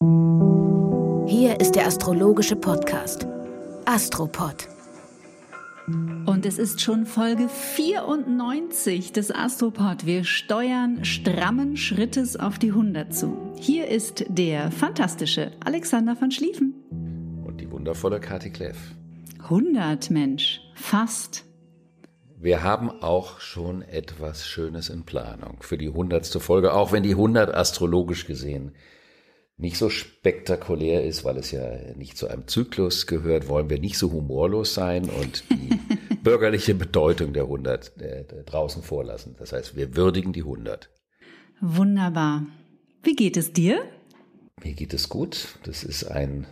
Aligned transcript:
Hier 0.00 1.60
ist 1.60 1.72
der 1.72 1.88
astrologische 1.88 2.54
Podcast 2.54 3.26
Astropod. 3.84 4.68
Und 6.24 6.46
es 6.46 6.56
ist 6.56 6.80
schon 6.80 7.04
Folge 7.04 7.48
94 7.48 9.12
des 9.12 9.34
Astropod. 9.34 10.06
Wir 10.06 10.22
steuern 10.22 11.04
strammen 11.04 11.76
Schrittes 11.76 12.36
auf 12.36 12.60
die 12.60 12.68
100 12.68 13.12
zu. 13.12 13.52
Hier 13.56 13.88
ist 13.88 14.24
der 14.28 14.70
fantastische 14.70 15.50
Alexander 15.64 16.14
von 16.14 16.30
Schlieffen. 16.30 16.74
Und 17.44 17.60
die 17.60 17.68
wundervolle 17.68 18.20
Kati 18.20 18.50
Kleff. 18.50 18.78
100, 19.42 20.10
Mensch. 20.10 20.60
Fast. 20.76 21.44
Wir 22.38 22.62
haben 22.62 22.90
auch 23.02 23.40
schon 23.40 23.82
etwas 23.82 24.46
Schönes 24.46 24.90
in 24.90 25.02
Planung 25.02 25.56
für 25.60 25.76
die 25.76 25.88
100. 25.88 26.24
Folge, 26.40 26.72
auch 26.72 26.92
wenn 26.92 27.02
die 27.02 27.16
100 27.16 27.52
astrologisch 27.52 28.26
gesehen 28.26 28.76
nicht 29.58 29.76
so 29.76 29.90
spektakulär 29.90 31.04
ist, 31.04 31.24
weil 31.24 31.36
es 31.36 31.50
ja 31.50 31.68
nicht 31.96 32.16
zu 32.16 32.28
einem 32.28 32.46
Zyklus 32.46 33.06
gehört, 33.08 33.48
wollen 33.48 33.68
wir 33.68 33.80
nicht 33.80 33.98
so 33.98 34.12
humorlos 34.12 34.72
sein 34.72 35.10
und 35.10 35.50
die 35.50 36.14
bürgerliche 36.22 36.74
Bedeutung 36.74 37.32
der 37.32 37.44
100 37.44 38.00
äh, 38.00 38.24
draußen 38.44 38.82
vorlassen. 38.84 39.34
Das 39.38 39.52
heißt, 39.52 39.74
wir 39.74 39.96
würdigen 39.96 40.32
die 40.32 40.42
100. 40.42 40.88
Wunderbar. 41.60 42.46
Wie 43.02 43.16
geht 43.16 43.36
es 43.36 43.52
dir? 43.52 43.82
Mir 44.62 44.74
geht 44.74 44.94
es 44.94 45.08
gut. 45.08 45.58
Das 45.64 45.82
ist 45.82 46.04
ein 46.04 46.46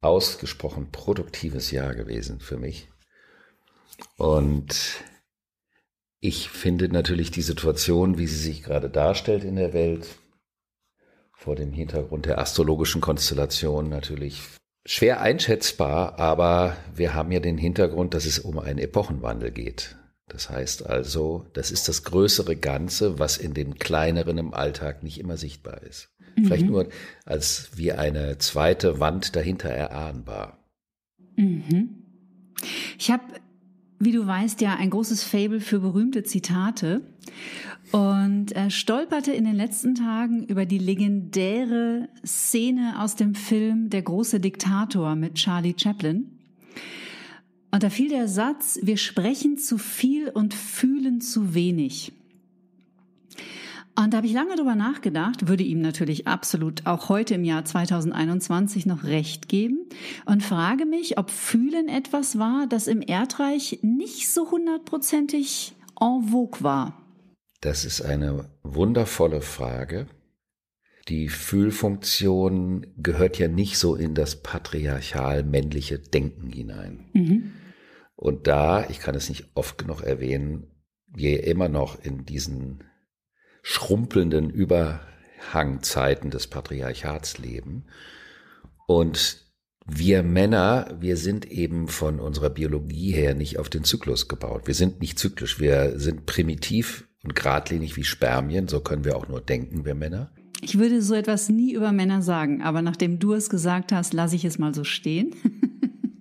ausgesprochen 0.00 0.90
produktives 0.90 1.70
Jahr 1.70 1.94
gewesen 1.94 2.40
für 2.40 2.56
mich. 2.56 2.88
Und 4.16 5.04
ich 6.20 6.48
finde 6.48 6.88
natürlich 6.88 7.30
die 7.30 7.42
Situation, 7.42 8.16
wie 8.16 8.26
sie 8.26 8.38
sich 8.38 8.62
gerade 8.62 8.88
darstellt 8.88 9.44
in 9.44 9.56
der 9.56 9.74
Welt, 9.74 10.16
vor 11.36 11.54
dem 11.54 11.72
Hintergrund 11.72 12.26
der 12.26 12.38
astrologischen 12.38 13.00
Konstellation 13.00 13.88
natürlich 13.88 14.42
schwer 14.86 15.20
einschätzbar, 15.20 16.18
aber 16.18 16.76
wir 16.94 17.14
haben 17.14 17.30
ja 17.30 17.40
den 17.40 17.58
Hintergrund, 17.58 18.14
dass 18.14 18.24
es 18.24 18.38
um 18.38 18.58
einen 18.58 18.78
Epochenwandel 18.78 19.50
geht. 19.50 19.96
Das 20.28 20.50
heißt 20.50 20.86
also, 20.86 21.46
das 21.52 21.70
ist 21.70 21.88
das 21.88 22.02
größere 22.02 22.56
Ganze, 22.56 23.18
was 23.18 23.36
in 23.36 23.54
dem 23.54 23.74
kleineren 23.74 24.38
im 24.38 24.54
Alltag 24.54 25.02
nicht 25.02 25.20
immer 25.20 25.36
sichtbar 25.36 25.82
ist. 25.82 26.10
Mhm. 26.36 26.44
Vielleicht 26.46 26.66
nur 26.66 26.88
als 27.24 27.70
wie 27.74 27.92
eine 27.92 28.38
zweite 28.38 28.98
Wand 28.98 29.36
dahinter 29.36 29.68
erahnbar. 29.68 30.58
Mhm. 31.36 32.02
Ich 32.98 33.10
habe 33.10 33.22
wie 33.98 34.12
du 34.12 34.26
weißt, 34.26 34.60
ja 34.60 34.74
ein 34.74 34.90
großes 34.90 35.22
Fable 35.24 35.60
für 35.60 35.80
berühmte 35.80 36.22
Zitate 36.22 37.02
und 37.92 38.52
er 38.52 38.70
stolperte 38.70 39.32
in 39.32 39.44
den 39.44 39.54
letzten 39.54 39.94
Tagen 39.94 40.44
über 40.44 40.66
die 40.66 40.78
legendäre 40.78 42.08
Szene 42.24 43.00
aus 43.00 43.16
dem 43.16 43.34
Film 43.34 43.90
Der 43.90 44.02
große 44.02 44.40
Diktator 44.40 45.14
mit 45.14 45.34
Charlie 45.34 45.74
Chaplin. 45.76 46.30
Und 47.70 47.82
da 47.82 47.90
fiel 47.90 48.08
der 48.08 48.28
Satz, 48.28 48.78
wir 48.82 48.96
sprechen 48.96 49.58
zu 49.58 49.78
viel 49.78 50.28
und 50.28 50.54
fühlen 50.54 51.20
zu 51.20 51.54
wenig. 51.54 52.12
Und 53.98 54.12
da 54.12 54.18
habe 54.18 54.26
ich 54.26 54.34
lange 54.34 54.56
drüber 54.56 54.74
nachgedacht, 54.74 55.48
würde 55.48 55.64
ihm 55.64 55.80
natürlich 55.80 56.26
absolut 56.26 56.86
auch 56.86 57.08
heute 57.08 57.34
im 57.34 57.44
Jahr 57.44 57.64
2021 57.64 58.84
noch 58.84 59.04
recht 59.04 59.48
geben 59.48 59.88
und 60.26 60.42
frage 60.42 60.84
mich, 60.84 61.18
ob 61.18 61.30
Fühlen 61.30 61.88
etwas 61.88 62.38
war, 62.38 62.66
das 62.68 62.88
im 62.88 63.00
Erdreich 63.00 63.78
nicht 63.82 64.30
so 64.30 64.50
hundertprozentig 64.50 65.74
en 65.98 66.28
vogue 66.28 66.62
war. 66.62 67.02
Das 67.62 67.86
ist 67.86 68.02
eine 68.02 68.50
wundervolle 68.62 69.40
Frage. 69.40 70.06
Die 71.08 71.28
Fühlfunktion 71.30 72.86
gehört 72.98 73.38
ja 73.38 73.48
nicht 73.48 73.78
so 73.78 73.94
in 73.94 74.14
das 74.14 74.42
patriarchal 74.42 75.42
männliche 75.42 75.98
Denken 75.98 76.52
hinein. 76.52 77.06
Mhm. 77.14 77.52
Und 78.14 78.46
da, 78.46 78.86
ich 78.90 78.98
kann 78.98 79.14
es 79.14 79.28
nicht 79.30 79.46
oft 79.54 79.78
genug 79.78 80.02
erwähnen, 80.02 80.66
wir 81.06 81.44
immer 81.44 81.68
noch 81.68 81.98
in 82.02 82.26
diesen 82.26 82.82
schrumpelnden 83.68 84.48
Überhangzeiten 84.48 86.30
des 86.30 86.46
Patriarchats 86.46 87.38
leben. 87.38 87.86
Und 88.86 89.42
wir 89.84 90.22
Männer, 90.22 90.96
wir 91.00 91.16
sind 91.16 91.50
eben 91.50 91.88
von 91.88 92.20
unserer 92.20 92.50
Biologie 92.50 93.10
her 93.10 93.34
nicht 93.34 93.58
auf 93.58 93.68
den 93.68 93.82
Zyklus 93.82 94.28
gebaut. 94.28 94.68
Wir 94.68 94.74
sind 94.74 95.00
nicht 95.00 95.18
zyklisch, 95.18 95.58
wir 95.58 95.98
sind 95.98 96.26
primitiv 96.26 97.08
und 97.24 97.34
geradlinig 97.34 97.96
wie 97.96 98.04
Spermien, 98.04 98.68
so 98.68 98.78
können 98.78 99.04
wir 99.04 99.16
auch 99.16 99.26
nur 99.26 99.40
denken, 99.40 99.84
wir 99.84 99.96
Männer. 99.96 100.30
Ich 100.62 100.78
würde 100.78 101.02
so 101.02 101.14
etwas 101.14 101.48
nie 101.48 101.74
über 101.74 101.90
Männer 101.90 102.22
sagen, 102.22 102.62
aber 102.62 102.82
nachdem 102.82 103.18
du 103.18 103.32
es 103.32 103.50
gesagt 103.50 103.90
hast, 103.90 104.14
lasse 104.14 104.36
ich 104.36 104.44
es 104.44 104.60
mal 104.60 104.74
so 104.74 104.84
stehen. 104.84 105.34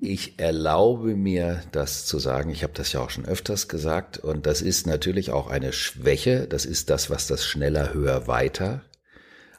Ich 0.06 0.40
erlaube 0.40 1.16
mir, 1.16 1.62
das 1.72 2.06
zu 2.06 2.20
sagen. 2.20 2.50
Ich 2.50 2.64
habe 2.64 2.74
das 2.74 2.92
ja 2.94 3.02
auch 3.02 3.10
schon 3.10 3.26
öfters 3.26 3.68
gesagt. 3.68 4.18
Und 4.18 4.46
das 4.46 4.62
ist 4.62 4.88
natürlich 4.88 5.32
auch 5.32 5.48
eine 5.48 5.74
Schwäche. 5.74 6.48
Das 6.48 6.66
ist 6.66 6.90
das, 6.90 7.10
was 7.10 7.28
das 7.28 7.46
schneller, 7.46 7.94
höher, 7.94 8.28
weiter 8.28 8.82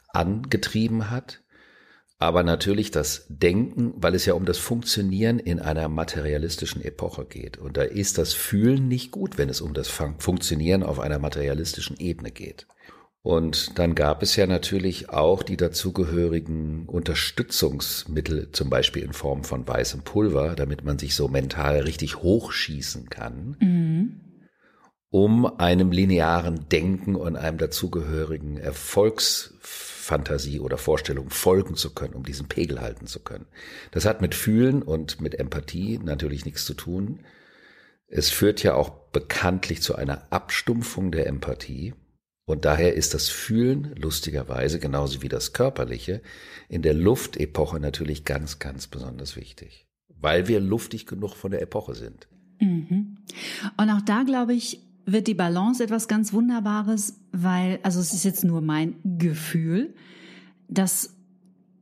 angetrieben 0.09 1.09
hat. 1.09 1.41
Aber 2.19 2.41
natürlich 2.41 2.89
das 2.89 3.27
Denken, 3.29 3.93
weil 3.97 4.15
es 4.15 4.25
ja 4.25 4.33
um 4.33 4.45
das 4.45 4.57
Funktionieren 4.57 5.37
in 5.37 5.59
einer 5.59 5.87
materialistischen 5.87 6.83
Epoche 6.83 7.25
geht. 7.25 7.57
Und 7.57 7.77
da 7.77 7.83
ist 7.83 8.17
das 8.17 8.33
Fühlen 8.33 8.87
nicht 8.87 9.11
gut, 9.11 9.37
wenn 9.37 9.49
es 9.49 9.61
um 9.61 9.75
das 9.75 9.87
Funktionieren 9.87 10.81
auf 10.81 10.99
einer 10.99 11.19
materialistischen 11.19 11.97
Ebene 11.97 12.31
geht. 12.31 12.65
Und 13.27 13.77
dann 13.77 13.93
gab 13.93 14.23
es 14.23 14.37
ja 14.37 14.47
natürlich 14.47 15.09
auch 15.09 15.43
die 15.43 15.57
dazugehörigen 15.57 16.85
Unterstützungsmittel, 16.85 18.53
zum 18.53 18.69
Beispiel 18.69 19.03
in 19.03 19.11
Form 19.11 19.43
von 19.43 19.67
weißem 19.67 20.03
Pulver, 20.03 20.55
damit 20.55 20.85
man 20.85 20.97
sich 20.97 21.13
so 21.13 21.27
mental 21.27 21.81
richtig 21.81 22.21
hochschießen 22.21 23.09
kann, 23.09 23.57
mhm. 23.59 24.21
um 25.09 25.45
einem 25.59 25.91
linearen 25.91 26.69
Denken 26.69 27.17
und 27.17 27.35
einem 27.35 27.57
dazugehörigen 27.57 28.55
Erfolgsfantasie 28.55 30.61
oder 30.61 30.77
Vorstellung 30.77 31.29
folgen 31.29 31.75
zu 31.75 31.93
können, 31.93 32.13
um 32.13 32.23
diesen 32.23 32.47
Pegel 32.47 32.79
halten 32.79 33.07
zu 33.07 33.19
können. 33.19 33.47
Das 33.91 34.05
hat 34.05 34.21
mit 34.21 34.35
Fühlen 34.35 34.81
und 34.81 35.19
mit 35.19 35.37
Empathie 35.37 35.99
natürlich 36.01 36.45
nichts 36.45 36.63
zu 36.63 36.75
tun. 36.75 37.25
Es 38.07 38.29
führt 38.29 38.63
ja 38.63 38.75
auch 38.75 38.87
bekanntlich 39.11 39.81
zu 39.81 39.95
einer 39.95 40.31
Abstumpfung 40.31 41.11
der 41.11 41.27
Empathie. 41.27 41.93
Und 42.47 42.63
daher 42.63 42.93
ist 42.93 43.13
das 43.13 43.27
Fühlen 43.27 43.93
lustigerweise 43.97 44.79
genauso 44.79 45.21
wie 45.21 45.27
das 45.27 45.51
Körperliche 45.51 46.21
in 46.69 46.81
der 46.81 46.93
Luftepoche 46.93 47.77
natürlich 47.77 48.23
ganz, 48.23 48.57
ganz 48.57 48.87
besonders 48.87 49.35
wichtig, 49.35 49.85
weil 50.07 50.47
wir 50.47 50.61
luftig 50.61 51.05
genug 51.05 51.35
von 51.35 51.51
der 51.51 51.61
Epoche 51.61 51.93
sind. 51.93 52.29
Mhm. 52.61 53.17
Und 53.75 53.89
auch 53.89 54.01
da, 54.01 54.23
glaube 54.23 54.53
ich, 54.53 54.79
wird 55.05 55.27
die 55.27 55.33
Balance 55.33 55.83
etwas 55.83 56.07
ganz 56.07 56.31
Wunderbares, 56.31 57.19
weil, 57.33 57.79
also 57.83 57.99
es 57.99 58.13
ist 58.13 58.23
jetzt 58.23 58.45
nur 58.45 58.61
mein 58.61 58.95
Gefühl, 59.03 59.93
dass 60.69 61.17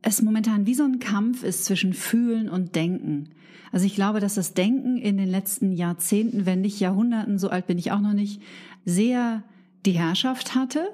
es 0.02 0.20
momentan 0.20 0.66
wie 0.66 0.74
so 0.74 0.82
ein 0.82 0.98
Kampf 0.98 1.44
ist 1.44 1.64
zwischen 1.64 1.94
Fühlen 1.94 2.48
und 2.48 2.74
Denken. 2.74 3.30
Also 3.70 3.86
ich 3.86 3.94
glaube, 3.94 4.18
dass 4.18 4.34
das 4.34 4.52
Denken 4.54 4.96
in 4.96 5.16
den 5.16 5.28
letzten 5.28 5.70
Jahrzehnten, 5.70 6.44
wenn 6.44 6.60
nicht 6.60 6.80
Jahrhunderten, 6.80 7.38
so 7.38 7.50
alt 7.50 7.68
bin 7.68 7.78
ich 7.78 7.92
auch 7.92 8.00
noch 8.00 8.14
nicht, 8.14 8.42
sehr 8.84 9.44
die 9.86 9.92
Herrschaft 9.92 10.54
hatte 10.54 10.88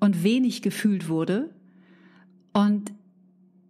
und 0.00 0.22
wenig 0.22 0.62
gefühlt 0.62 1.08
wurde. 1.08 1.50
Und 2.52 2.92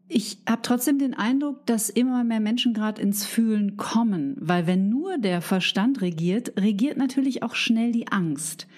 ich 0.08 0.38
habe 0.48 0.62
trotzdem 0.62 0.98
den 0.98 1.14
Eindruck, 1.14 1.66
dass 1.66 1.90
immer 1.90 2.22
mehr 2.22 2.40
Menschen 2.40 2.74
gerade 2.74 3.02
ins 3.02 3.24
Fühlen 3.24 3.76
kommen, 3.76 4.36
weil 4.38 4.66
wenn 4.66 4.88
nur 4.88 5.18
der 5.18 5.40
Verstand 5.40 6.00
regiert, 6.00 6.52
regiert 6.60 6.96
natürlich 6.96 7.42
auch 7.42 7.56
schnell 7.56 7.90
die 7.90 8.08
Angst, 8.08 8.68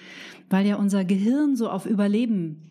weil 0.49 0.65
ja 0.65 0.77
unser 0.77 1.05
Gehirn 1.05 1.55
so 1.55 1.69
auf 1.69 1.85
Überleben 1.85 2.63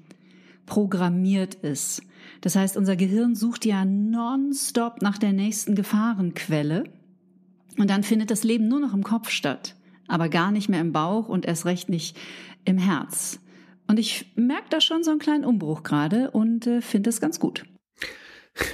programmiert 0.67 1.55
ist. 1.55 2.02
Das 2.40 2.56
heißt, 2.56 2.76
unser 2.76 2.96
Gehirn 2.96 3.37
sucht 3.37 3.64
ja 3.64 3.85
nonstop 3.85 5.02
nach 5.02 5.19
der 5.19 5.32
nächsten 5.32 5.76
Gefahrenquelle 5.76 6.85
und 7.79 7.90
dann 7.90 8.02
findet 8.02 8.31
das 8.31 8.43
Leben 8.43 8.67
nur 8.69 8.81
noch 8.81 8.93
im 8.93 9.05
Kopf 9.05 9.31
statt, 9.31 9.76
aber 10.09 10.29
gar 10.29 10.51
nicht 10.51 10.69
mehr 10.69 10.81
im 10.81 10.93
Bauch 10.93 11.29
und 11.29 11.47
erst 11.47 11.67
recht 11.67 11.89
nicht 11.89 12.17
im 12.65 12.79
Herz. 12.79 13.41
Und 13.87 13.99
ich 13.99 14.33
merke 14.37 14.67
da 14.71 14.81
schon 14.81 15.03
so 15.03 15.11
einen 15.11 15.21
kleinen 15.21 15.45
Umbruch 15.45 15.83
gerade 15.83 16.31
und 16.31 16.67
äh, 16.67 16.81
finde 16.83 17.11
es 17.11 17.21
ganz 17.21 17.41
gut. 17.41 17.65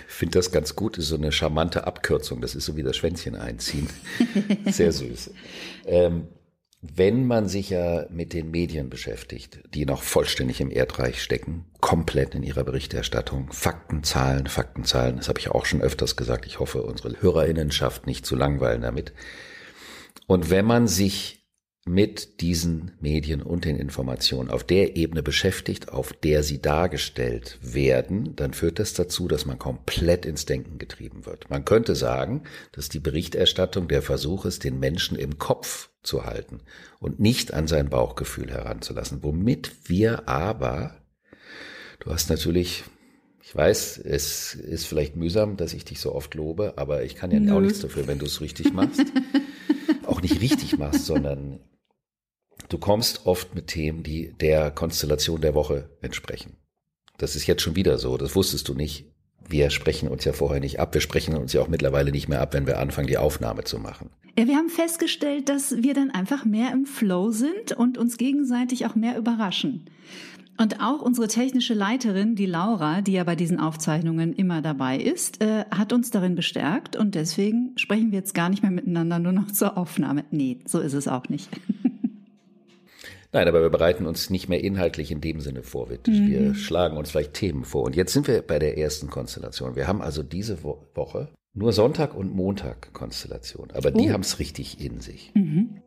Finde 0.07 0.39
das 0.39 0.51
ganz 0.51 0.75
gut, 0.75 0.97
ist 0.99 1.09
so 1.09 1.17
eine 1.17 1.31
charmante 1.31 1.87
Abkürzung. 1.87 2.41
Das 2.41 2.55
ist 2.55 2.65
so 2.65 2.77
wie 2.77 2.83
das 2.83 2.97
Schwänzchen 2.97 3.37
einziehen. 3.37 3.89
Sehr 4.67 4.93
süß. 4.93 5.31
Ähm, 5.87 6.29
wenn 6.81 7.27
man 7.27 7.49
sich 7.49 7.71
ja 7.71 8.07
mit 8.11 8.33
den 8.33 8.51
Medien 8.51 8.91
beschäftigt, 8.91 9.61
die 9.73 9.87
noch 9.87 10.03
vollständig 10.03 10.61
im 10.61 10.71
Erdreich 10.71 11.23
stecken, 11.23 11.65
komplett 11.81 12.35
in 12.35 12.43
ihrer 12.43 12.65
Berichterstattung, 12.65 13.53
Fakten, 13.53 14.05
Zahlen, 14.05 14.47
Fakten, 14.47 14.85
Zahlen, 14.85 15.17
das 15.17 15.29
habe 15.29 15.39
ich 15.39 15.51
auch 15.51 15.65
schon 15.65 15.81
öfters 15.81 16.17
gesagt. 16.17 16.45
Ich 16.45 16.61
hoffe, 16.61 16.83
unsere 16.83 17.23
Hörerinnenschaft 17.23 18.07
nicht 18.07 18.27
zu 18.27 18.37
langweilen 18.37 18.83
damit. 18.83 19.13
Und 20.27 20.51
wenn 20.51 20.65
man 20.65 20.89
sich 20.89 21.45
mit 21.87 22.41
diesen 22.41 22.93
Medien 23.01 23.43
und 23.43 23.67
den 23.67 23.77
Informationen 23.77 24.51
auf 24.51 24.65
der 24.65 24.97
Ebene 24.97 25.23
beschäftigt, 25.23 25.91
auf 25.91 26.15
der 26.15 26.43
sie 26.43 26.63
dargestellt 26.63 27.59
werden, 27.61 28.35
dann 28.37 28.55
führt 28.55 28.79
das 28.79 28.95
dazu, 28.95 29.29
dass 29.29 29.45
man 29.45 29.59
komplett 29.59 30.25
ins 30.25 30.47
Denken 30.47 30.79
getrieben 30.79 31.27
wird. 31.27 31.51
Man 31.51 31.67
könnte 31.67 31.95
sagen, 31.95 32.45
dass 32.73 32.89
die 32.89 33.01
Berichterstattung 33.01 33.87
der 33.87 34.01
Versuch 34.01 34.47
ist, 34.47 34.65
den 34.65 34.81
Menschen 34.81 35.19
im 35.19 35.39
Kopf 35.39 35.91
zu 36.03 36.25
halten 36.25 36.61
und 37.01 37.21
nicht 37.21 37.53
an 37.53 37.67
sein 37.67 37.91
Bauchgefühl 37.91 38.51
heranzulassen, 38.51 39.23
womit 39.23 39.73
wir 39.85 40.27
aber, 40.27 41.03
du 42.01 42.11
hast 42.11 42.31
natürlich 42.31 42.85
ich 43.47 43.55
weiß, 43.55 43.99
es 43.99 44.55
ist 44.55 44.87
vielleicht 44.87 45.17
mühsam, 45.17 45.59
dass 45.59 45.75
ich 45.75 45.85
dich 45.85 46.01
so 46.01 46.15
oft 46.15 46.35
lobe, 46.35 46.73
aber 46.77 47.05
ich 47.05 47.15
kann 47.15 47.31
ja 47.31 47.39
Nö. 47.39 47.53
auch 47.53 47.61
nichts 47.61 47.81
dafür, 47.81 48.07
wenn 48.07 48.19
du 48.19 48.25
es 48.25 48.41
richtig 48.41 48.73
machst. 48.73 49.05
nicht 50.25 50.41
richtig 50.41 50.77
machst, 50.77 51.07
sondern 51.07 51.61
du 52.69 52.79
kommst 52.79 53.27
oft 53.27 53.55
mit 53.55 53.69
Themen, 53.69 54.03
die 54.03 54.33
der 54.41 54.73
Konstellation 54.73 55.41
der 55.41 55.55
Woche 55.55 55.91
entsprechen. 56.03 56.57
Das 57.19 57.37
ist 57.37 57.47
jetzt 57.47 57.63
schon 57.63 57.77
wieder 57.77 57.99
so, 57.99 58.17
das 58.17 58.35
wusstest 58.35 58.69
du 58.69 58.75
nicht. 58.75 59.07
Wir 59.49 59.71
sprechen 59.71 60.09
uns 60.09 60.25
ja 60.25 60.33
vorher 60.33 60.61
nicht 60.61 60.81
ab. 60.81 60.95
Wir 60.95 61.01
sprechen 61.01 61.37
uns 61.37 61.53
ja 61.53 61.61
auch 61.61 61.69
mittlerweile 61.69 62.11
nicht 62.11 62.29
mehr 62.29 62.41
ab, 62.41 62.55
wenn 62.55 62.67
wir 62.67 62.79
anfangen, 62.79 63.07
die 63.07 63.19
Aufnahme 63.19 63.65
zu 63.65 63.79
machen. 63.79 64.11
Ja, 64.37 64.49
wir 64.49 64.57
haben 64.57 64.71
festgestellt, 64.71 65.49
dass 65.49 65.83
wir 65.83 65.95
dann 65.95 66.11
einfach 66.11 66.45
mehr 66.45 66.73
im 66.73 66.87
Flow 66.87 67.31
sind 67.31 67.73
und 67.73 67.99
uns 67.99 68.17
gegenseitig 68.17 68.85
auch 68.87 68.97
mehr 68.97 69.17
überraschen. 69.17 69.89
Und 70.57 70.81
auch 70.81 71.03
unsere 71.03 71.27
technische 71.27 71.75
Leiterin, 71.75 72.37
die 72.37 72.47
Laura, 72.47 73.01
die 73.01 73.13
ja 73.13 73.25
bei 73.25 73.35
diesen 73.35 73.59
Aufzeichnungen 73.59 74.33
immer 74.33 74.63
dabei 74.63 74.97
ist, 74.99 75.43
äh, 75.43 75.65
hat 75.71 75.93
uns 75.93 76.11
darin 76.11 76.37
bestärkt 76.37 76.95
und 76.97 77.17
deswegen 77.17 77.73
sprechen 77.77 78.13
wir 78.13 78.19
jetzt 78.21 78.35
gar 78.35 78.49
nicht 78.49 78.63
mehr 78.63 78.71
miteinander, 78.71 79.19
nur 79.19 79.33
noch 79.33 79.51
zur 79.51 79.77
Aufnahme. 79.77 80.25
Nee, 80.31 80.61
so 80.67 80.79
ist 80.79 80.93
es 80.93 81.09
auch 81.09 81.29
nicht. 81.29 81.49
Nein, 83.33 83.49
aber 83.49 83.63
wir 83.63 83.71
bereiten 83.71 84.07
uns 84.07 84.31
nicht 84.31 84.49
mehr 84.49 84.63
inhaltlich 84.63 85.11
in 85.11 85.21
dem 85.21 85.41
Sinne 85.41 85.65
vor. 85.65 85.91
Wir, 85.91 85.99
mhm. 86.07 86.29
wir 86.29 86.55
schlagen 86.55 86.97
uns 86.97 87.11
vielleicht 87.11 87.35
Themen 87.35 87.65
vor. 87.65 87.83
Und 87.83 87.97
jetzt 87.97 88.13
sind 88.13 88.29
wir 88.29 88.43
bei 88.43 88.61
der 88.61 88.79
ersten 88.79 89.11
Konstellation. 89.11 89.75
Wir 89.75 89.89
haben 89.89 90.03
also 90.03 90.23
diese 90.23 90.63
Wo 90.63 90.87
Woche 90.95 91.31
nur 91.53 91.73
Sonntag 91.73 92.15
und 92.15 92.35
Montag 92.35 92.93
Konstellation, 92.93 93.71
aber 93.73 93.91
die 93.91 94.09
oh. 94.09 94.13
haben 94.13 94.21
es 94.21 94.39
richtig 94.39 94.81
in 94.85 95.01
sich. 95.01 95.33
Mhm. 95.35 95.81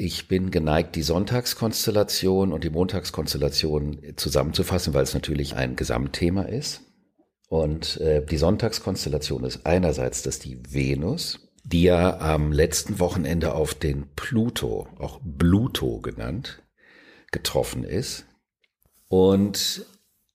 Ich 0.00 0.28
bin 0.28 0.52
geneigt, 0.52 0.94
die 0.94 1.02
Sonntagskonstellation 1.02 2.52
und 2.52 2.62
die 2.62 2.70
Montagskonstellation 2.70 3.98
zusammenzufassen, 4.14 4.94
weil 4.94 5.02
es 5.02 5.12
natürlich 5.12 5.56
ein 5.56 5.74
Gesamtthema 5.74 6.42
ist. 6.42 6.82
Und 7.48 8.00
äh, 8.00 8.24
die 8.24 8.36
Sonntagskonstellation 8.36 9.42
ist 9.42 9.66
einerseits, 9.66 10.22
dass 10.22 10.38
die 10.38 10.62
Venus, 10.72 11.48
die 11.64 11.82
ja 11.82 12.20
am 12.20 12.52
letzten 12.52 13.00
Wochenende 13.00 13.54
auf 13.54 13.74
den 13.74 14.06
Pluto, 14.14 14.86
auch 15.00 15.18
Pluto 15.36 16.00
genannt, 16.00 16.62
getroffen 17.32 17.82
ist. 17.82 18.24
Und 19.08 19.84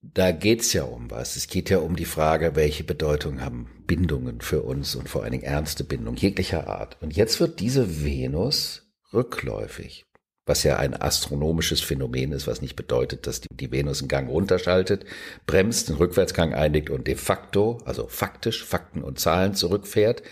da 0.01 0.33
geht's 0.33 0.74
ja 0.74 0.83
um 0.83 1.10
was. 1.10 1.38
Es 1.38 1.48
geht 1.48 1.69
ja 1.69 1.77
um 1.77 1.95
die 1.95 2.04
Frage, 2.04 2.57
welche 2.57 2.83
Bedeutung 2.83 3.39
haben 3.39 3.69
Bindungen 3.88 4.42
für 4.42 4.63
uns 4.63 4.94
und 4.95 5.07
vor 5.07 5.24
allen 5.24 5.31
Dingen 5.31 5.44
ernste 5.44 5.86
Bindungen 5.86 6.19
jeglicher 6.19 6.68
Art. 6.68 7.01
Und 7.01 7.15
jetzt 7.15 7.39
wird 7.39 7.62
diese 7.62 8.04
Venus 8.04 8.82
rückläufig 9.13 10.06
was 10.45 10.63
ja 10.63 10.77
ein 10.77 11.00
astronomisches 11.00 11.81
Phänomen 11.81 12.31
ist, 12.33 12.48
was 12.48 12.62
nicht 12.62 12.75
bedeutet, 12.75 13.27
dass 13.27 13.42
die, 13.42 13.56
die 13.56 13.71
Venus 13.71 14.01
einen 14.01 14.10
Gang 14.10 14.30
runterschaltet, 14.30 15.06
bremst, 15.45 15.89
einen 15.89 15.98
Rückwärtsgang 15.98 16.54
einlegt 16.54 16.89
und 16.89 17.07
de 17.07 17.15
facto, 17.15 17.80
also 17.86 18.07
faktisch, 18.07 18.63
Fakten 18.63 19.04
und 19.04 19.19
Zahlen 19.19 19.56
zurückfährt, 19.56 20.24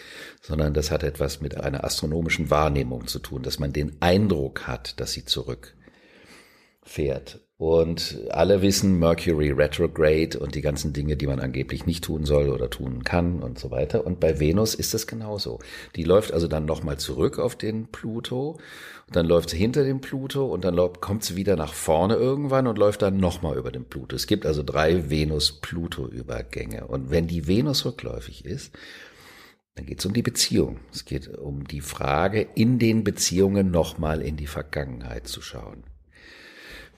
sondern 0.41 0.73
das 0.73 0.91
hat 0.91 1.03
etwas 1.03 1.39
mit 1.39 1.55
einer 1.57 1.85
astronomischen 1.85 2.49
Wahrnehmung 2.49 3.07
zu 3.07 3.19
tun, 3.19 3.43
dass 3.43 3.59
man 3.59 3.71
den 3.71 4.01
Eindruck 4.01 4.67
hat, 4.67 4.99
dass 4.99 5.13
sie 5.13 5.23
zurückfährt. 5.23 7.39
Und 7.61 8.17
alle 8.31 8.63
wissen 8.63 8.97
Mercury 8.97 9.51
retrograde 9.51 10.39
und 10.39 10.55
die 10.55 10.61
ganzen 10.61 10.93
Dinge, 10.93 11.15
die 11.15 11.27
man 11.27 11.39
angeblich 11.39 11.85
nicht 11.85 12.03
tun 12.03 12.25
soll 12.25 12.49
oder 12.49 12.71
tun 12.71 13.03
kann 13.03 13.43
und 13.43 13.59
so 13.59 13.69
weiter. 13.69 14.03
Und 14.03 14.19
bei 14.19 14.39
Venus 14.39 14.73
ist 14.73 14.95
es 14.95 15.05
genauso. 15.05 15.59
Die 15.95 16.03
läuft 16.03 16.33
also 16.33 16.47
dann 16.47 16.65
nochmal 16.65 16.97
zurück 16.97 17.37
auf 17.37 17.55
den 17.55 17.85
Pluto 17.85 18.57
und 19.05 19.15
dann 19.15 19.27
läuft 19.27 19.51
sie 19.51 19.59
hinter 19.59 19.83
dem 19.83 20.01
Pluto 20.01 20.47
und 20.47 20.65
dann 20.65 20.75
kommt 21.01 21.23
sie 21.23 21.35
wieder 21.35 21.55
nach 21.55 21.73
vorne 21.73 22.15
irgendwann 22.15 22.65
und 22.65 22.79
läuft 22.79 23.03
dann 23.03 23.17
nochmal 23.17 23.55
über 23.59 23.71
den 23.71 23.85
Pluto. 23.85 24.15
Es 24.15 24.25
gibt 24.25 24.47
also 24.47 24.63
drei 24.63 25.11
Venus-Pluto-Übergänge. 25.11 26.87
Und 26.87 27.11
wenn 27.11 27.27
die 27.27 27.45
Venus 27.45 27.85
rückläufig 27.85 28.43
ist, 28.43 28.73
dann 29.75 29.85
geht 29.85 29.99
es 29.99 30.05
um 30.07 30.13
die 30.13 30.23
Beziehung. 30.23 30.79
Es 30.91 31.05
geht 31.05 31.27
um 31.37 31.67
die 31.67 31.81
Frage, 31.81 32.41
in 32.55 32.79
den 32.79 33.03
Beziehungen 33.03 33.69
nochmal 33.69 34.23
in 34.23 34.35
die 34.35 34.47
Vergangenheit 34.47 35.27
zu 35.27 35.43
schauen 35.43 35.83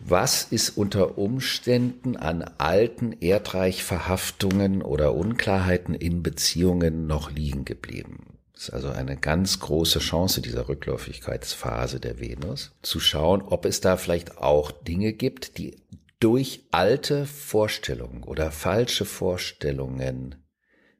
was 0.05 0.43
ist 0.43 0.71
unter 0.71 1.17
Umständen 1.17 2.17
an 2.17 2.43
alten 2.57 3.13
Erdreichverhaftungen 3.13 4.81
oder 4.81 5.13
Unklarheiten 5.13 5.95
in 5.95 6.23
Beziehungen 6.23 7.07
noch 7.07 7.31
liegen 7.31 7.63
geblieben. 7.63 8.37
Das 8.53 8.63
ist 8.63 8.69
also 8.73 8.89
eine 8.89 9.17
ganz 9.17 9.59
große 9.59 9.99
Chance 9.99 10.41
dieser 10.41 10.67
Rückläufigkeitsphase 10.67 11.99
der 11.99 12.19
Venus, 12.19 12.71
zu 12.81 12.99
schauen, 12.99 13.41
ob 13.41 13.65
es 13.65 13.81
da 13.81 13.97
vielleicht 13.97 14.37
auch 14.37 14.71
Dinge 14.71 15.13
gibt, 15.13 15.57
die 15.57 15.77
durch 16.19 16.65
alte 16.71 17.25
Vorstellungen 17.25 18.23
oder 18.23 18.51
falsche 18.51 19.05
Vorstellungen 19.05 20.35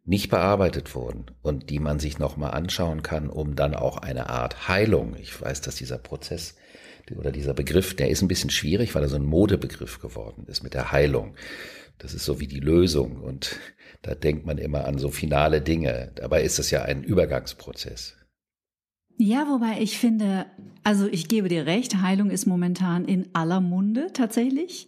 nicht 0.06 0.30
bearbeitet 0.30 0.96
wurden 0.96 1.28
und 1.42 1.70
die 1.70 1.80
man 1.80 2.00
sich 2.00 2.20
nochmal 2.20 2.52
anschauen 2.52 3.04
kann, 3.04 3.30
um 3.30 3.56
dann 3.56 3.74
auch 3.74 3.98
eine 3.98 4.30
Art 4.30 4.68
Heilung. 4.68 5.16
Ich 5.16 5.40
weiß, 5.40 5.62
dass 5.62 5.76
dieser 5.76 5.98
Prozess 5.98 6.56
oder 7.16 7.32
dieser 7.32 7.54
Begriff, 7.54 7.96
der 7.96 8.10
ist 8.10 8.22
ein 8.22 8.28
bisschen 8.28 8.50
schwierig, 8.50 8.96
weil 8.96 9.04
er 9.04 9.10
so 9.10 9.16
ein 9.16 9.26
Modebegriff 9.26 10.00
geworden 10.00 10.46
ist 10.48 10.64
mit 10.64 10.74
der 10.74 10.92
Heilung. 10.92 11.36
Das 11.98 12.14
ist 12.14 12.26
so 12.26 12.40
wie 12.40 12.48
die 12.48 12.60
Lösung 12.60 13.22
und 13.22 13.60
da 14.02 14.16
denkt 14.16 14.46
man 14.46 14.58
immer 14.58 14.86
an 14.86 14.98
so 14.98 15.10
finale 15.10 15.62
Dinge. 15.62 16.12
Dabei 16.16 16.44
ist 16.44 16.60
es 16.60 16.72
ja 16.72 16.84
ein 16.84 17.04
Übergangsprozess. 17.04 18.16
Ja, 19.18 19.48
wobei 19.48 19.80
ich 19.80 19.98
finde, 19.98 20.48
also 20.84 21.08
ich 21.08 21.28
gebe 21.28 21.48
dir 21.48 21.66
recht, 21.66 22.02
Heilung 22.02 22.30
ist 22.30 22.46
momentan 22.46 23.06
in 23.06 23.30
aller 23.34 23.62
Munde 23.62 24.08
tatsächlich. 24.12 24.88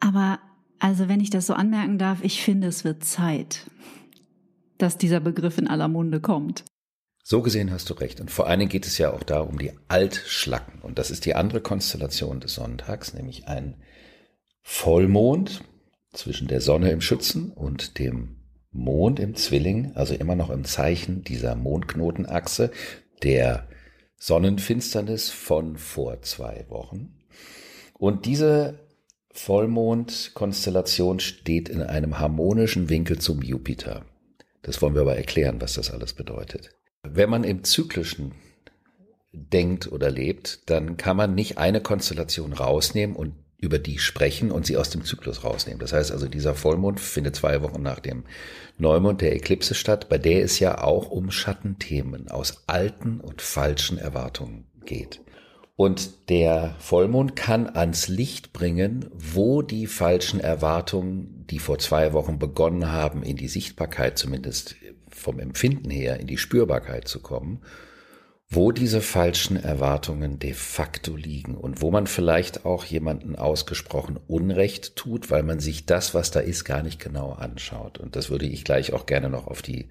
Aber 0.00 0.38
also 0.78 1.08
wenn 1.08 1.20
ich 1.20 1.30
das 1.30 1.46
so 1.46 1.54
anmerken 1.54 1.98
darf, 1.98 2.22
ich 2.22 2.42
finde, 2.42 2.68
es 2.68 2.84
wird 2.84 3.04
Zeit, 3.04 3.70
dass 4.78 4.96
dieser 4.96 5.20
Begriff 5.20 5.58
in 5.58 5.68
aller 5.68 5.88
Munde 5.88 6.20
kommt. 6.20 6.64
So 7.22 7.40
gesehen 7.40 7.70
hast 7.70 7.88
du 7.88 7.94
recht. 7.94 8.20
Und 8.20 8.30
vor 8.30 8.48
allen 8.48 8.58
Dingen 8.58 8.70
geht 8.70 8.86
es 8.86 8.98
ja 8.98 9.12
auch 9.12 9.22
da 9.22 9.40
um 9.40 9.58
die 9.58 9.72
Altschlacken. 9.88 10.80
Und 10.80 10.98
das 10.98 11.10
ist 11.10 11.24
die 11.24 11.34
andere 11.34 11.60
Konstellation 11.60 12.40
des 12.40 12.54
Sonntags, 12.54 13.14
nämlich 13.14 13.46
ein 13.46 13.76
Vollmond 14.62 15.62
zwischen 16.12 16.48
der 16.48 16.60
Sonne 16.60 16.90
im 16.90 17.00
Schützen 17.00 17.50
und 17.52 17.98
dem 17.98 18.36
Mond 18.70 19.20
im 19.20 19.34
Zwilling, 19.34 19.92
also 19.94 20.14
immer 20.14 20.34
noch 20.34 20.50
im 20.50 20.64
Zeichen 20.64 21.22
dieser 21.22 21.54
Mondknotenachse 21.54 22.70
der 23.22 23.68
Sonnenfinsternis 24.16 25.30
von 25.30 25.76
vor 25.76 26.22
zwei 26.22 26.64
Wochen. 26.68 27.18
Und 27.94 28.26
diese 28.26 28.80
Vollmondkonstellation 29.32 31.20
steht 31.20 31.68
in 31.68 31.82
einem 31.82 32.18
harmonischen 32.18 32.88
Winkel 32.88 33.18
zum 33.18 33.42
Jupiter. 33.42 34.04
Das 34.62 34.80
wollen 34.82 34.94
wir 34.94 35.02
aber 35.02 35.16
erklären, 35.16 35.60
was 35.60 35.74
das 35.74 35.90
alles 35.90 36.12
bedeutet. 36.12 36.70
Wenn 37.02 37.30
man 37.30 37.44
im 37.44 37.64
Zyklischen 37.64 38.32
denkt 39.32 39.90
oder 39.90 40.10
lebt, 40.10 40.70
dann 40.70 40.96
kann 40.96 41.16
man 41.16 41.34
nicht 41.34 41.58
eine 41.58 41.80
Konstellation 41.80 42.52
rausnehmen 42.52 43.16
und 43.16 43.34
über 43.58 43.78
die 43.78 43.98
sprechen 43.98 44.50
und 44.50 44.66
sie 44.66 44.76
aus 44.76 44.90
dem 44.90 45.04
Zyklus 45.04 45.44
rausnehmen. 45.44 45.78
Das 45.78 45.92
heißt 45.92 46.10
also, 46.10 46.26
dieser 46.26 46.54
Vollmond 46.54 47.00
findet 47.00 47.36
zwei 47.36 47.62
Wochen 47.62 47.80
nach 47.82 48.00
dem 48.00 48.24
Neumond 48.76 49.20
der 49.20 49.34
Eklipse 49.34 49.74
statt, 49.74 50.08
bei 50.08 50.18
der 50.18 50.42
es 50.42 50.58
ja 50.58 50.82
auch 50.82 51.10
um 51.10 51.30
Schattenthemen 51.30 52.28
aus 52.28 52.64
alten 52.66 53.20
und 53.20 53.40
falschen 53.40 53.98
Erwartungen 53.98 54.66
geht. 54.84 55.20
Und 55.76 56.28
der 56.28 56.74
Vollmond 56.78 57.34
kann 57.34 57.68
ans 57.68 58.08
Licht 58.08 58.52
bringen, 58.52 59.08
wo 59.12 59.62
die 59.62 59.86
falschen 59.86 60.38
Erwartungen, 60.38 61.46
die 61.48 61.58
vor 61.58 61.78
zwei 61.78 62.12
Wochen 62.12 62.38
begonnen 62.38 62.90
haben, 62.92 63.22
in 63.22 63.36
die 63.36 63.48
Sichtbarkeit 63.48 64.18
zumindest 64.18 64.76
vom 65.22 65.38
Empfinden 65.38 65.90
her 65.90 66.20
in 66.20 66.26
die 66.26 66.38
Spürbarkeit 66.38 67.08
zu 67.08 67.20
kommen, 67.20 67.62
wo 68.48 68.70
diese 68.70 69.00
falschen 69.00 69.56
Erwartungen 69.56 70.38
de 70.38 70.52
facto 70.52 71.16
liegen 71.16 71.56
und 71.56 71.80
wo 71.80 71.90
man 71.90 72.06
vielleicht 72.06 72.66
auch 72.66 72.84
jemanden 72.84 73.34
ausgesprochen 73.34 74.18
Unrecht 74.28 74.94
tut, 74.94 75.30
weil 75.30 75.42
man 75.42 75.58
sich 75.58 75.86
das, 75.86 76.14
was 76.14 76.30
da 76.30 76.40
ist, 76.40 76.64
gar 76.64 76.82
nicht 76.82 77.00
genau 77.00 77.32
anschaut. 77.32 77.96
Und 77.98 78.14
das 78.14 78.28
würde 78.28 78.44
ich 78.44 78.64
gleich 78.64 78.92
auch 78.92 79.06
gerne 79.06 79.30
noch 79.30 79.46
auf 79.46 79.62
die 79.62 79.88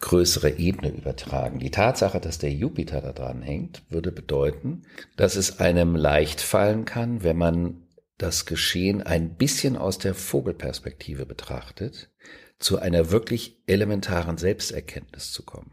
größere 0.00 0.58
Ebene 0.58 0.90
übertragen. 0.90 1.58
Die 1.58 1.70
Tatsache, 1.70 2.20
dass 2.20 2.38
der 2.38 2.52
Jupiter 2.52 3.00
da 3.00 3.12
dran 3.12 3.42
hängt, 3.42 3.82
würde 3.88 4.12
bedeuten, 4.12 4.82
dass 5.16 5.36
es 5.36 5.60
einem 5.60 5.94
leicht 5.94 6.40
fallen 6.40 6.84
kann, 6.84 7.22
wenn 7.22 7.36
man 7.36 7.82
das 8.22 8.44
Geschehen 8.46 9.02
ein 9.02 9.36
bisschen 9.36 9.76
aus 9.76 9.98
der 9.98 10.14
Vogelperspektive 10.14 11.26
betrachtet, 11.26 12.10
zu 12.58 12.78
einer 12.78 13.10
wirklich 13.10 13.62
elementaren 13.66 14.36
Selbsterkenntnis 14.36 15.32
zu 15.32 15.42
kommen. 15.44 15.72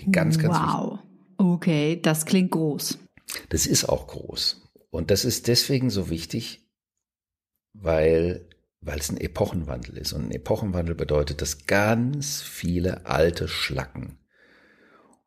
Die 0.00 0.10
ganz, 0.10 0.38
ganz 0.38 0.56
wow. 0.56 0.98
Okay, 1.36 2.00
das 2.00 2.24
klingt 2.24 2.52
groß. 2.52 2.98
Das 3.50 3.66
ist 3.66 3.88
auch 3.88 4.06
groß. 4.06 4.62
Und 4.90 5.10
das 5.10 5.24
ist 5.24 5.48
deswegen 5.48 5.90
so 5.90 6.08
wichtig, 6.08 6.66
weil, 7.74 8.48
weil 8.80 8.98
es 8.98 9.10
ein 9.10 9.18
Epochenwandel 9.18 9.98
ist. 9.98 10.12
Und 10.12 10.28
ein 10.28 10.30
Epochenwandel 10.30 10.94
bedeutet, 10.94 11.42
dass 11.42 11.66
ganz 11.66 12.40
viele 12.40 13.04
alte 13.04 13.48
Schlacken, 13.48 14.18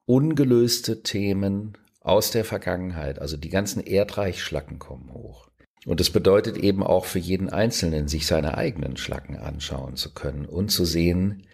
ungelöste 0.05 1.03
Themen 1.03 1.77
aus 1.99 2.31
der 2.31 2.45
Vergangenheit, 2.45 3.19
also 3.19 3.37
die 3.37 3.49
ganzen 3.49 3.83
Erdreichschlacken 3.83 4.79
kommen 4.79 5.13
hoch. 5.13 5.46
Und 5.88 6.01
es 6.01 6.10
bedeutet 6.10 6.58
eben 6.58 6.84
auch 6.84 7.06
für 7.06 7.17
jeden 7.17 7.50
Einzelnen, 7.50 8.10
sich 8.10 8.27
seine 8.27 8.58
eigenen 8.58 8.98
Schlacken 8.98 9.38
anschauen 9.38 9.96
zu 9.96 10.13
können 10.13 10.46
und 10.46 10.67
zu 10.70 10.84
sehen, 10.84 11.48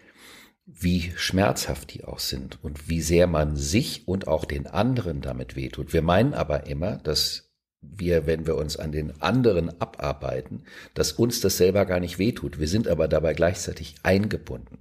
wie 0.66 1.12
schmerzhaft 1.14 1.94
die 1.94 2.02
auch 2.02 2.18
sind 2.18 2.58
und 2.64 2.88
wie 2.88 3.00
sehr 3.00 3.28
man 3.28 3.54
sich 3.54 4.08
und 4.08 4.26
auch 4.26 4.44
den 4.44 4.66
anderen 4.66 5.20
damit 5.20 5.54
wehtut. 5.54 5.92
Wir 5.92 6.02
meinen 6.02 6.34
aber 6.34 6.66
immer, 6.66 6.96
dass 6.96 7.52
wir, 7.80 8.26
wenn 8.26 8.44
wir 8.44 8.56
uns 8.56 8.76
an 8.76 8.90
den 8.90 9.22
anderen 9.22 9.80
abarbeiten, 9.80 10.64
dass 10.94 11.12
uns 11.12 11.40
das 11.40 11.56
selber 11.56 11.86
gar 11.86 12.00
nicht 12.00 12.18
wehtut. 12.18 12.58
Wir 12.58 12.66
sind 12.66 12.88
aber 12.88 13.06
dabei 13.06 13.34
gleichzeitig 13.34 13.94
eingebunden. 14.02 14.78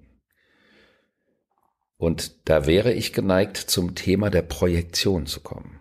Und 1.98 2.50
da 2.50 2.66
wäre 2.66 2.92
ich 2.92 3.14
geneigt, 3.14 3.58
zum 3.58 3.94
Thema 3.94 4.32
der 4.32 4.42
Projektion 4.42 5.28
zu 5.28 5.42
kommen. 5.42 5.80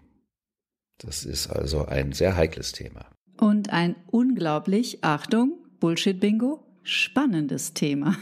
Das 0.99 1.25
ist 1.25 1.47
also 1.47 1.87
ein 1.87 2.13
sehr 2.13 2.37
heikles 2.37 2.73
Thema. 2.73 3.07
Und 3.43 3.73
ein 3.73 3.97
unglaublich, 4.07 5.03
Achtung, 5.03 5.55
Bullshit-Bingo, 5.81 6.61
spannendes 6.85 7.75
Thema. 7.75 8.17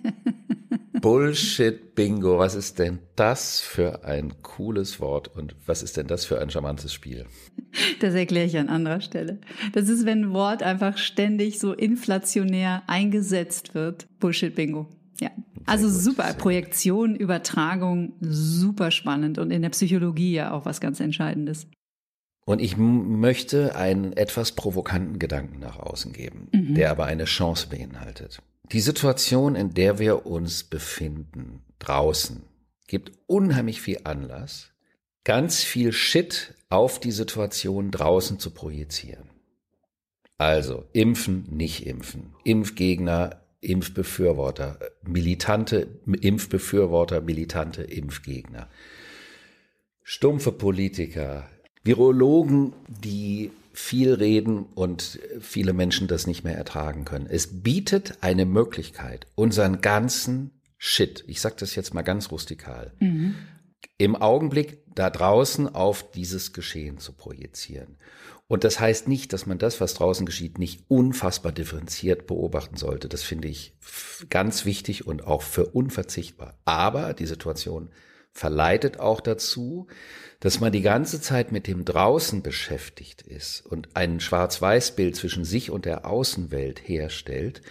Bullshit-Bingo, 1.00 2.36
was 2.36 2.56
ist 2.56 2.80
denn 2.80 2.98
das 3.14 3.60
für 3.60 4.04
ein 4.04 4.42
cooles 4.42 4.98
Wort 4.98 5.28
und 5.28 5.54
was 5.66 5.84
ist 5.84 5.96
denn 5.96 6.08
das 6.08 6.24
für 6.24 6.40
ein 6.40 6.50
charmantes 6.50 6.92
Spiel? 6.92 7.26
Das 8.00 8.14
erkläre 8.14 8.46
ich 8.46 8.58
an 8.58 8.68
anderer 8.68 9.00
Stelle. 9.00 9.38
Das 9.72 9.88
ist, 9.88 10.04
wenn 10.06 10.24
ein 10.24 10.32
Wort 10.32 10.64
einfach 10.64 10.98
ständig 10.98 11.60
so 11.60 11.72
inflationär 11.72 12.82
eingesetzt 12.88 13.76
wird. 13.76 14.08
Bullshit-Bingo. 14.18 14.88
Ja. 15.20 15.30
Also 15.66 15.88
super. 15.88 16.34
Projektion, 16.34 17.14
Übertragung, 17.14 18.14
super 18.20 18.90
spannend 18.90 19.38
und 19.38 19.52
in 19.52 19.62
der 19.62 19.70
Psychologie 19.70 20.32
ja 20.32 20.50
auch 20.50 20.64
was 20.64 20.80
ganz 20.80 20.98
Entscheidendes. 20.98 21.68
Und 22.46 22.62
ich 22.62 22.76
möchte 22.76 23.74
einen 23.74 24.12
etwas 24.12 24.52
provokanten 24.52 25.18
Gedanken 25.18 25.58
nach 25.58 25.80
außen 25.80 26.12
geben, 26.12 26.48
mhm. 26.52 26.76
der 26.76 26.92
aber 26.92 27.04
eine 27.04 27.24
Chance 27.24 27.66
beinhaltet. 27.68 28.40
Die 28.70 28.80
Situation, 28.80 29.56
in 29.56 29.74
der 29.74 29.98
wir 29.98 30.26
uns 30.26 30.62
befinden, 30.62 31.64
draußen, 31.80 32.44
gibt 32.86 33.12
unheimlich 33.26 33.80
viel 33.80 34.00
Anlass, 34.04 34.70
ganz 35.24 35.64
viel 35.64 35.92
Shit 35.92 36.54
auf 36.68 37.00
die 37.00 37.10
Situation 37.10 37.90
draußen 37.90 38.38
zu 38.38 38.50
projizieren. 38.50 39.28
Also 40.38 40.84
impfen, 40.92 41.48
nicht 41.50 41.84
impfen, 41.84 42.34
Impfgegner, 42.44 43.40
Impfbefürworter, 43.60 44.78
militante 45.02 45.88
Impfbefürworter, 46.06 47.22
militante 47.22 47.82
Impfgegner, 47.82 48.68
stumpfe 50.04 50.52
Politiker, 50.52 51.48
Virologen, 51.86 52.72
die 52.88 53.52
viel 53.72 54.14
reden 54.14 54.66
und 54.74 55.20
viele 55.40 55.72
Menschen 55.72 56.08
das 56.08 56.26
nicht 56.26 56.44
mehr 56.44 56.56
ertragen 56.56 57.04
können. 57.04 57.26
Es 57.28 57.62
bietet 57.62 58.18
eine 58.22 58.46
Möglichkeit, 58.46 59.26
unseren 59.34 59.80
ganzen 59.80 60.50
Shit, 60.78 61.24
ich 61.26 61.40
sage 61.40 61.56
das 61.58 61.74
jetzt 61.74 61.94
mal 61.94 62.02
ganz 62.02 62.30
rustikal, 62.30 62.92
mhm. 63.00 63.34
im 63.98 64.16
Augenblick 64.16 64.82
da 64.94 65.10
draußen 65.10 65.74
auf 65.74 66.10
dieses 66.10 66.52
Geschehen 66.52 66.98
zu 66.98 67.12
projizieren. 67.12 67.96
Und 68.48 68.62
das 68.62 68.78
heißt 68.78 69.08
nicht, 69.08 69.32
dass 69.32 69.46
man 69.46 69.58
das, 69.58 69.80
was 69.80 69.94
draußen 69.94 70.24
geschieht, 70.24 70.58
nicht 70.58 70.84
unfassbar 70.88 71.50
differenziert 71.52 72.26
beobachten 72.26 72.76
sollte. 72.76 73.08
Das 73.08 73.22
finde 73.22 73.48
ich 73.48 73.74
ganz 74.30 74.64
wichtig 74.64 75.06
und 75.06 75.26
auch 75.26 75.42
für 75.42 75.66
unverzichtbar. 75.66 76.58
Aber 76.64 77.12
die 77.12 77.26
Situation 77.26 77.90
verleitet 78.36 79.00
auch 79.00 79.20
dazu, 79.20 79.86
dass 80.40 80.60
man 80.60 80.70
die 80.70 80.82
ganze 80.82 81.20
Zeit 81.20 81.52
mit 81.52 81.66
dem 81.66 81.84
Draußen 81.84 82.42
beschäftigt 82.42 83.22
ist 83.22 83.64
und 83.64 83.88
ein 83.94 84.20
Schwarz-Weiß-Bild 84.20 85.16
zwischen 85.16 85.44
sich 85.44 85.70
und 85.70 85.86
der 85.86 86.06
Außenwelt 86.06 86.86
herstellt, 86.86 87.62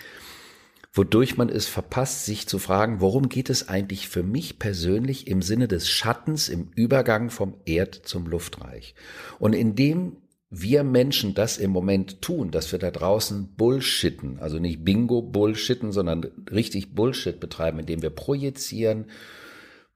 wodurch 0.91 1.37
man 1.37 1.49
es 1.49 1.67
verpasst, 1.67 2.25
sich 2.25 2.47
zu 2.47 2.57
fragen, 2.57 2.99
worum 2.99 3.29
geht 3.29 3.51
es 3.51 3.69
eigentlich 3.69 4.09
für 4.09 4.23
mich 4.23 4.57
persönlich 4.57 5.27
im 5.27 5.43
Sinne 5.43 5.67
des 5.67 5.87
Schattens 5.87 6.49
im 6.49 6.71
Übergang 6.73 7.29
vom 7.29 7.55
Erd 7.65 7.93
zum 7.93 8.25
Luftreich. 8.25 8.95
Und 9.37 9.53
indem 9.53 10.17
wir 10.49 10.83
Menschen 10.83 11.35
das 11.35 11.57
im 11.57 11.69
Moment 11.69 12.21
tun, 12.21 12.49
dass 12.49 12.71
wir 12.71 12.79
da 12.79 12.89
draußen 12.89 13.55
Bullshitten, 13.55 14.39
also 14.39 14.57
nicht 14.57 14.83
Bingo 14.83 15.21
Bullshitten, 15.21 15.91
sondern 15.91 16.25
richtig 16.51 16.95
Bullshit 16.95 17.39
betreiben, 17.39 17.79
indem 17.79 18.01
wir 18.01 18.09
projizieren, 18.09 19.05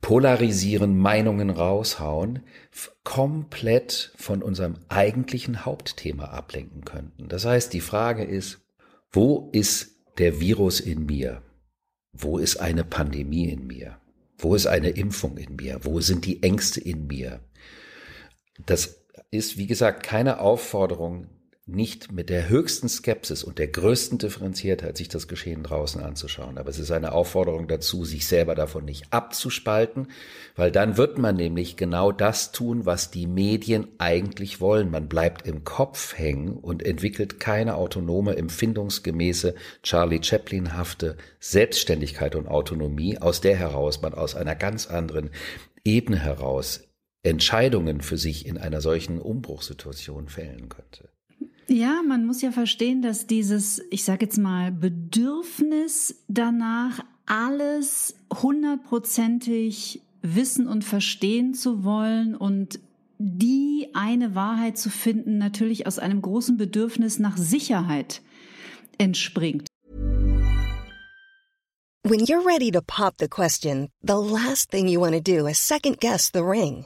polarisieren, 0.01 0.97
Meinungen 0.97 1.49
raushauen, 1.49 2.43
komplett 3.03 4.13
von 4.15 4.41
unserem 4.41 4.75
eigentlichen 4.87 5.65
Hauptthema 5.65 6.25
ablenken 6.25 6.85
könnten. 6.85 7.27
Das 7.27 7.45
heißt, 7.45 7.73
die 7.73 7.81
Frage 7.81 8.23
ist, 8.23 8.59
wo 9.11 9.49
ist 9.51 9.95
der 10.17 10.39
Virus 10.39 10.79
in 10.79 11.05
mir? 11.05 11.41
Wo 12.13 12.37
ist 12.37 12.57
eine 12.57 12.83
Pandemie 12.83 13.49
in 13.49 13.67
mir? 13.67 13.99
Wo 14.37 14.55
ist 14.55 14.67
eine 14.67 14.89
Impfung 14.89 15.37
in 15.37 15.55
mir? 15.55 15.79
Wo 15.83 15.99
sind 15.99 16.25
die 16.25 16.41
Ängste 16.43 16.79
in 16.79 17.07
mir? 17.07 17.41
Das 18.65 19.03
ist, 19.31 19.57
wie 19.57 19.67
gesagt, 19.67 20.03
keine 20.03 20.39
Aufforderung, 20.39 21.27
nicht 21.71 22.11
mit 22.11 22.29
der 22.29 22.49
höchsten 22.49 22.89
Skepsis 22.89 23.43
und 23.43 23.59
der 23.59 23.67
größten 23.67 24.17
Differenziertheit 24.17 24.97
sich 24.97 25.09
das 25.09 25.27
Geschehen 25.27 25.63
draußen 25.63 26.01
anzuschauen. 26.01 26.57
Aber 26.57 26.69
es 26.69 26.79
ist 26.79 26.91
eine 26.91 27.11
Aufforderung 27.11 27.67
dazu, 27.67 28.05
sich 28.05 28.27
selber 28.27 28.55
davon 28.55 28.85
nicht 28.85 29.11
abzuspalten, 29.11 30.07
weil 30.55 30.71
dann 30.71 30.97
wird 30.97 31.17
man 31.17 31.35
nämlich 31.35 31.77
genau 31.77 32.11
das 32.11 32.51
tun, 32.51 32.85
was 32.85 33.11
die 33.11 33.27
Medien 33.27 33.88
eigentlich 33.97 34.61
wollen. 34.61 34.91
Man 34.91 35.07
bleibt 35.07 35.47
im 35.47 35.63
Kopf 35.63 36.17
hängen 36.17 36.57
und 36.57 36.83
entwickelt 36.83 37.39
keine 37.39 37.75
autonome, 37.75 38.35
empfindungsgemäße, 38.35 39.55
Charlie 39.83 40.23
Chaplin-hafte 40.23 41.17
Selbstständigkeit 41.39 42.35
und 42.35 42.47
Autonomie, 42.47 43.17
aus 43.17 43.41
der 43.41 43.55
heraus 43.55 44.01
man 44.01 44.13
aus 44.13 44.35
einer 44.35 44.55
ganz 44.55 44.88
anderen 44.88 45.29
Ebene 45.83 46.19
heraus 46.19 46.81
Entscheidungen 47.23 48.01
für 48.01 48.17
sich 48.17 48.45
in 48.45 48.57
einer 48.57 48.81
solchen 48.81 49.19
Umbruchssituation 49.19 50.29
fällen 50.29 50.69
könnte. 50.69 51.09
Ja, 51.71 52.01
man 52.01 52.25
muss 52.25 52.41
ja 52.41 52.51
verstehen, 52.51 53.03
dass 53.03 53.27
dieses, 53.27 53.79
ich 53.91 54.03
sage 54.03 54.25
jetzt 54.25 54.39
mal, 54.39 54.71
Bedürfnis 54.71 56.23
danach, 56.27 57.05
alles 57.27 58.15
hundertprozentig 58.41 60.01
wissen 60.23 60.67
und 60.67 60.83
verstehen 60.83 61.53
zu 61.53 61.83
wollen 61.83 62.35
und 62.35 62.79
die 63.19 63.89
eine 63.93 64.33
Wahrheit 64.33 64.79
zu 64.79 64.89
finden, 64.89 65.38
natürlich 65.38 65.85
aus 65.85 65.99
einem 65.99 66.23
großen 66.23 66.57
Bedürfnis 66.57 67.19
nach 67.19 67.38
Sicherheit 67.38 68.23
entspringt. 68.97 69.67
When 72.03 72.21
you're 72.21 72.43
ready 72.43 72.71
to 72.71 72.81
pop 72.81 73.15
the 73.19 73.27
question, 73.27 73.89
the 74.01 74.13
last 74.13 74.71
thing 74.71 74.88
you 74.88 74.99
want 74.99 75.13
to 75.13 75.21
do 75.21 75.45
is 75.45 75.59
second 75.59 75.99
guess 75.99 76.31
the 76.33 76.39
ring. 76.39 76.85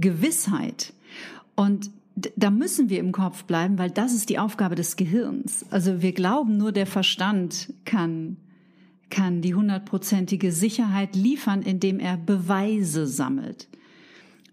Gewissheit. 0.00 0.92
Und 1.54 1.90
da 2.36 2.50
müssen 2.50 2.88
wir 2.88 2.98
im 2.98 3.12
Kopf 3.12 3.44
bleiben, 3.44 3.78
weil 3.78 3.90
das 3.90 4.12
ist 4.12 4.28
die 4.28 4.38
Aufgabe 4.38 4.74
des 4.74 4.96
Gehirns. 4.96 5.64
Also 5.70 6.02
wir 6.02 6.12
glauben, 6.12 6.56
nur 6.56 6.72
der 6.72 6.86
Verstand 6.86 7.72
kann, 7.84 8.36
kann 9.10 9.40
die 9.40 9.54
hundertprozentige 9.54 10.52
Sicherheit 10.52 11.14
liefern, 11.14 11.62
indem 11.62 12.00
er 12.00 12.16
Beweise 12.16 13.06
sammelt. 13.06 13.68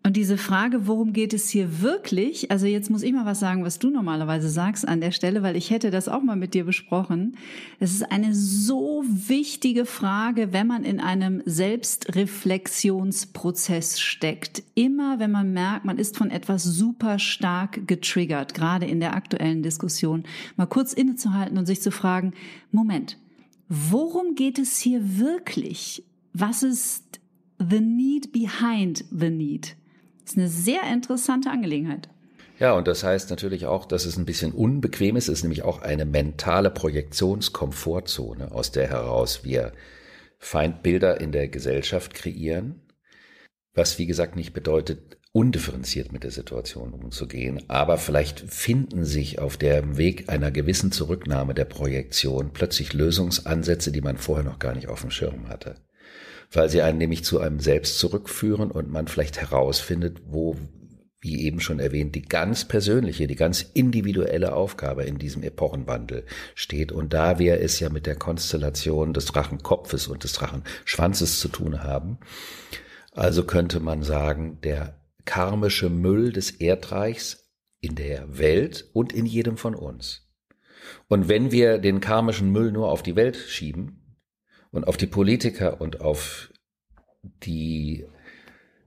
Und 0.06 0.16
diese 0.18 0.38
Frage, 0.38 0.86
worum 0.86 1.14
geht 1.14 1.34
es 1.34 1.50
hier 1.50 1.82
wirklich? 1.82 2.52
Also 2.52 2.68
jetzt 2.68 2.92
muss 2.92 3.02
ich 3.02 3.12
mal 3.12 3.26
was 3.26 3.40
sagen, 3.40 3.64
was 3.64 3.80
du 3.80 3.90
normalerweise 3.90 4.50
sagst 4.50 4.88
an 4.88 5.02
der 5.02 5.10
Stelle, 5.10 5.42
weil 5.42 5.56
ich 5.56 5.72
hätte 5.72 5.90
das 5.90 6.08
auch 6.08 6.22
mal 6.22 6.36
mit 6.36 6.54
dir 6.54 6.64
besprochen. 6.64 7.38
Es 7.80 7.92
ist 7.92 8.12
eine 8.12 8.36
so 8.36 9.04
wichtige 9.08 9.88
Frage, 9.88 10.54
wenn 10.54 10.68
man 10.68 10.84
in 10.84 11.00
einem 11.00 11.42
Selbstreflexionsprozess 11.48 14.00
steckt. 14.00 14.62
Immer 14.76 15.18
wenn 15.18 15.32
man 15.32 15.54
merkt, 15.54 15.86
man 15.86 15.98
ist 15.98 16.18
von 16.18 16.30
etwas 16.30 16.64
super 16.64 17.18
stark 17.18 17.88
getriggert, 17.88 18.54
gerade 18.54 18.86
in 18.86 19.00
der 19.00 19.16
aktuellen 19.16 19.64
Diskussion, 19.64 20.26
mal 20.56 20.68
kurz 20.68 20.94
innezuhalten 20.94 21.58
und 21.58 21.66
sich 21.66 21.82
zu 21.82 21.90
fragen, 21.90 22.34
Moment, 22.72 23.18
worum 23.70 24.36
geht 24.36 24.60
es 24.60 24.78
hier 24.78 25.18
wirklich? 25.18 26.04
Was 26.34 26.62
ist 26.62 27.20
the 27.58 27.80
need 27.80 28.32
behind 28.32 29.04
the 29.10 29.32
need? 29.32 29.76
Das 30.25 30.32
ist 30.32 30.39
eine 30.39 30.50
sehr 30.50 30.82
interessante 30.91 31.51
Angelegenheit. 31.51 32.10
Ja, 32.58 32.74
und 32.74 32.88
das 32.88 33.03
heißt 33.03 33.29
natürlich 33.29 33.67
auch, 33.67 33.86
dass 33.86 34.05
es 34.05 34.17
ein 34.17 34.25
bisschen 34.25 34.53
unbequem 34.53 35.17
ist. 35.17 35.27
Es 35.27 35.39
ist 35.39 35.44
nämlich 35.44 35.62
auch 35.62 35.84
eine 35.84 36.05
mentale 36.05 36.72
Projektionskomfortzone, 36.72 38.51
aus 38.51 38.72
der 38.72 38.89
heraus 38.89 39.44
wir 39.44 39.72
Feindbilder 40.39 41.22
in 41.22 41.32
der 41.32 41.48
Gesellschaft 41.48 42.15
kreieren. 42.15 42.82
Was 43.75 44.00
wie 44.00 44.08
gesagt 44.08 44.36
nicht 44.36 44.53
bedeutet, 44.53 45.17
undifferenziert 45.32 46.12
mit 46.12 46.24
der 46.24 46.32
Situation 46.32 46.94
umzugehen. 46.94 47.62
Aber 47.67 47.98
vielleicht 47.98 48.39
finden 48.39 49.05
sich 49.05 49.38
auf 49.38 49.58
dem 49.58 49.98
Weg 49.98 50.29
einer 50.29 50.50
gewissen 50.50 50.91
Zurücknahme 50.91 51.53
der 51.53 51.65
Projektion 51.65 52.51
plötzlich 52.51 52.94
Lösungsansätze, 52.94 53.91
die 53.91 54.01
man 54.01 54.17
vorher 54.17 54.46
noch 54.46 54.58
gar 54.58 54.74
nicht 54.74 54.88
auf 54.88 55.01
dem 55.01 55.12
Schirm 55.12 55.50
hatte 55.50 55.75
weil 56.52 56.70
sie 56.70 56.82
einen 56.82 56.98
nämlich 56.98 57.24
zu 57.24 57.40
einem 57.40 57.60
selbst 57.60 58.00
zurückführen 58.00 58.72
und 58.72 58.90
man 58.90 59.08
vielleicht 59.08 59.40
herausfindet, 59.40 60.22
wo, 60.28 60.58
wie 61.20 61.44
eben 61.44 61.60
schon 61.60 61.80
erwähnt, 61.80 62.16
die 62.16 62.22
ganz 62.22 62.66
persönliche, 62.66 63.28
die 63.28 63.36
ganz 63.36 63.62
individuelle 63.74 64.54
Aufgabe 64.54 65.04
in 65.04 65.18
diesem 65.18 65.44
Epochenwandel 65.44 66.25
steht. 66.54 66.92
Und 66.92 67.14
da 67.14 67.40
wir 67.40 67.60
es 67.60 67.80
ja 67.80 67.90
mit 67.90 68.06
der 68.06 68.16
Konstellation 68.16 69.14
des 69.14 69.25
Drachenkopfes 69.25 70.08
und 70.08 70.24
des 70.24 70.34
Drachenschwanzes 70.34 71.40
zu 71.40 71.48
tun 71.48 71.84
haben, 71.84 72.20
also 73.12 73.44
könnte 73.44 73.80
man 73.80 74.04
sagen, 74.04 74.60
der 74.62 75.00
karmische 75.25 75.90
Müll 75.90 76.32
des 76.32 76.52
Erdreichs 76.52 77.50
in 77.82 77.96
der 77.96 78.38
Welt 78.38 78.90
und 78.94 79.14
in 79.14 79.25
jedem 79.25 79.58
von 79.58 79.75
uns. 79.75 80.25
Und 81.08 81.28
wenn 81.28 81.52
wir 81.52 81.78
den 81.80 82.00
karmischen 82.00 82.52
Müll 82.52 82.72
nur 82.72 82.90
auf 82.90 83.04
die 83.04 83.16
Welt 83.16 83.36
schieben, 83.36 84.05
und 84.75 84.88
auf 84.88 84.98
die 84.98 85.08
Politiker 85.08 85.82
und 85.82 86.01
auf 86.01 86.51
die 87.44 88.05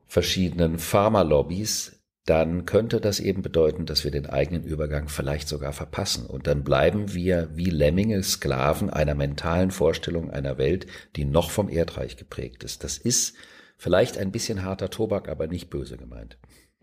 verschiedenen 0.07 0.79
Pharmalobbys, 0.79 1.99
dann 2.25 2.67
könnte 2.67 3.01
das 3.01 3.21
eben 3.21 3.41
bedeuten, 3.41 3.87
dass 3.87 4.05
wir 4.05 4.11
den 4.11 4.27
eigenen 4.27 4.63
Übergang 4.63 5.09
vielleicht 5.09 5.49
sogar 5.49 5.73
verpassen. 5.73 6.27
Und 6.27 6.47
dann 6.47 6.63
bleiben 6.63 7.15
wir 7.15 7.49
wie 7.55 7.71
Lemminge 7.71 8.23
Sklaven 8.23 8.91
einer 8.91 9.15
mentalen 9.15 9.71
Vorstellung 9.71 10.31
einer 10.31 10.59
Welt, 10.59 10.87
die 11.17 11.25
noch 11.25 11.51
vom 11.51 11.71
Erdreich 11.71 12.19
geprägt 12.19 12.65
ist. 12.65 12.85
Das 12.85 12.99
ist 12.99 13.35
vielleicht 13.79 14.19
ein 14.19 14.31
bisschen 14.31 14.63
harter 14.63 14.91
Tobak, 14.91 15.29
aber 15.29 15.47
nicht 15.47 15.71
böse 15.71 15.97
gemeint. 15.97 16.37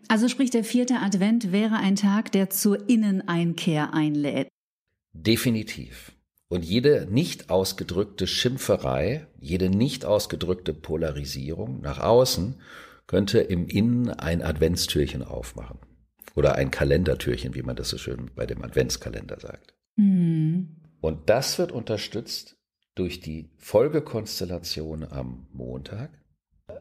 Also 0.08 0.28
sprich, 0.28 0.50
der 0.50 0.64
vierte 0.64 0.96
Advent 0.96 1.52
wäre 1.52 1.76
ein 1.76 1.96
Tag, 1.96 2.32
der 2.32 2.50
zur 2.50 2.90
Inneneinkehr 2.90 3.94
einlädt. 3.94 4.48
Definitiv. 5.14 6.15
Und 6.56 6.64
jede 6.64 7.06
nicht 7.12 7.50
ausgedrückte 7.50 8.28
Schimpferei, 8.28 9.28
jede 9.42 9.70
nicht 9.70 10.06
ausgedrückte 10.06 10.74
Polarisierung 10.74 11.82
nach 11.82 12.00
außen 12.00 12.62
könnte 13.08 13.40
im 13.40 13.68
Innen 13.68 14.10
ein 14.10 14.42
Adventstürchen 14.42 15.22
aufmachen. 15.22 15.80
Oder 16.34 16.56
ein 16.56 16.72
Kalendertürchen, 16.72 17.56
wie 17.56 17.62
man 17.62 17.76
das 17.76 17.90
so 17.90 17.98
schön 17.98 18.32
bei 18.36 18.46
dem 18.46 18.64
Adventskalender 18.64 19.38
sagt. 19.38 19.74
Mhm. 19.98 20.78
Und 21.02 21.30
das 21.30 21.60
wird 21.60 21.74
unterstützt 21.74 22.56
durch 22.96 23.20
die 23.20 23.50
Folgekonstellation 23.58 25.04
am 25.04 25.48
Montag. 25.52 26.10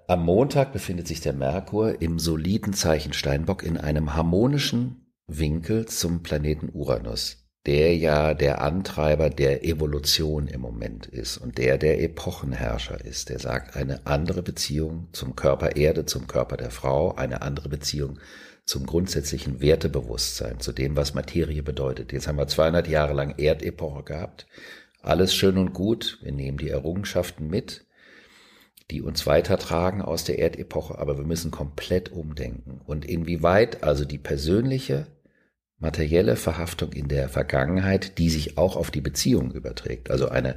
Am 0.06 0.24
Montag 0.24 0.72
befindet 0.72 1.08
sich 1.08 1.20
der 1.20 1.32
Merkur 1.32 2.00
im 2.00 2.20
soliden 2.20 2.74
Zeichen 2.74 3.12
Steinbock 3.12 3.64
in 3.64 3.76
einem 3.76 4.14
harmonischen 4.14 5.10
Winkel 5.26 5.86
zum 5.86 6.22
Planeten 6.22 6.70
Uranus 6.72 7.43
der 7.66 7.96
ja 7.96 8.34
der 8.34 8.60
Antreiber 8.60 9.30
der 9.30 9.64
Evolution 9.64 10.48
im 10.48 10.60
Moment 10.60 11.06
ist 11.06 11.38
und 11.38 11.56
der 11.56 11.78
der 11.78 12.02
Epochenherrscher 12.02 13.02
ist. 13.04 13.30
Der 13.30 13.38
sagt, 13.38 13.74
eine 13.76 14.06
andere 14.06 14.42
Beziehung 14.42 15.08
zum 15.12 15.34
Körper 15.34 15.76
Erde, 15.76 16.04
zum 16.04 16.26
Körper 16.26 16.56
der 16.56 16.70
Frau, 16.70 17.14
eine 17.14 17.40
andere 17.42 17.70
Beziehung 17.70 18.18
zum 18.66 18.86
grundsätzlichen 18.86 19.60
Wertebewusstsein, 19.60 20.60
zu 20.60 20.72
dem, 20.72 20.96
was 20.96 21.14
Materie 21.14 21.62
bedeutet. 21.62 22.12
Jetzt 22.12 22.28
haben 22.28 22.38
wir 22.38 22.46
200 22.46 22.88
Jahre 22.88 23.14
lang 23.14 23.34
Erdepoche 23.38 24.02
gehabt. 24.02 24.46
Alles 25.02 25.34
schön 25.34 25.58
und 25.58 25.72
gut. 25.74 26.18
Wir 26.22 26.32
nehmen 26.32 26.58
die 26.58 26.70
Errungenschaften 26.70 27.48
mit, 27.48 27.84
die 28.90 29.02
uns 29.02 29.26
weitertragen 29.26 30.02
aus 30.02 30.24
der 30.24 30.38
Erdepoche, 30.38 30.98
aber 30.98 31.18
wir 31.18 31.24
müssen 31.24 31.50
komplett 31.50 32.12
umdenken. 32.12 32.80
Und 32.84 33.04
inwieweit 33.04 33.82
also 33.82 34.04
die 34.04 34.18
persönliche 34.18 35.06
materielle 35.78 36.36
Verhaftung 36.36 36.92
in 36.92 37.08
der 37.08 37.28
Vergangenheit, 37.28 38.18
die 38.18 38.30
sich 38.30 38.58
auch 38.58 38.76
auf 38.76 38.90
die 38.90 39.00
Beziehung 39.00 39.52
überträgt. 39.52 40.10
Also 40.10 40.28
eine 40.28 40.56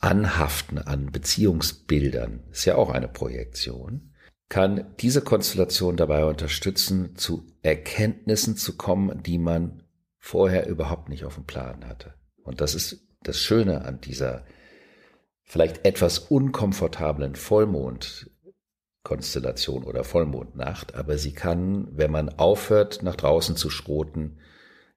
Anhaften 0.00 0.78
an 0.78 1.12
Beziehungsbildern 1.12 2.44
ist 2.50 2.64
ja 2.64 2.74
auch 2.76 2.90
eine 2.90 3.08
Projektion, 3.08 4.12
kann 4.48 4.94
diese 5.00 5.22
Konstellation 5.22 5.96
dabei 5.96 6.24
unterstützen, 6.24 7.16
zu 7.16 7.46
Erkenntnissen 7.62 8.56
zu 8.56 8.76
kommen, 8.76 9.22
die 9.22 9.38
man 9.38 9.82
vorher 10.18 10.66
überhaupt 10.66 11.08
nicht 11.08 11.24
auf 11.24 11.36
dem 11.36 11.44
Plan 11.44 11.86
hatte. 11.86 12.14
Und 12.42 12.60
das 12.60 12.74
ist 12.74 13.06
das 13.22 13.38
Schöne 13.38 13.84
an 13.84 14.00
dieser 14.00 14.44
vielleicht 15.44 15.84
etwas 15.86 16.18
unkomfortablen 16.18 17.36
Vollmondkonstellation 19.02 19.84
oder 19.84 20.04
Vollmondnacht, 20.04 20.94
aber 20.94 21.18
sie 21.18 21.32
kann, 21.32 21.88
wenn 21.90 22.10
man 22.10 22.28
aufhört, 22.28 23.02
nach 23.02 23.16
draußen 23.16 23.56
zu 23.56 23.68
schroten, 23.70 24.38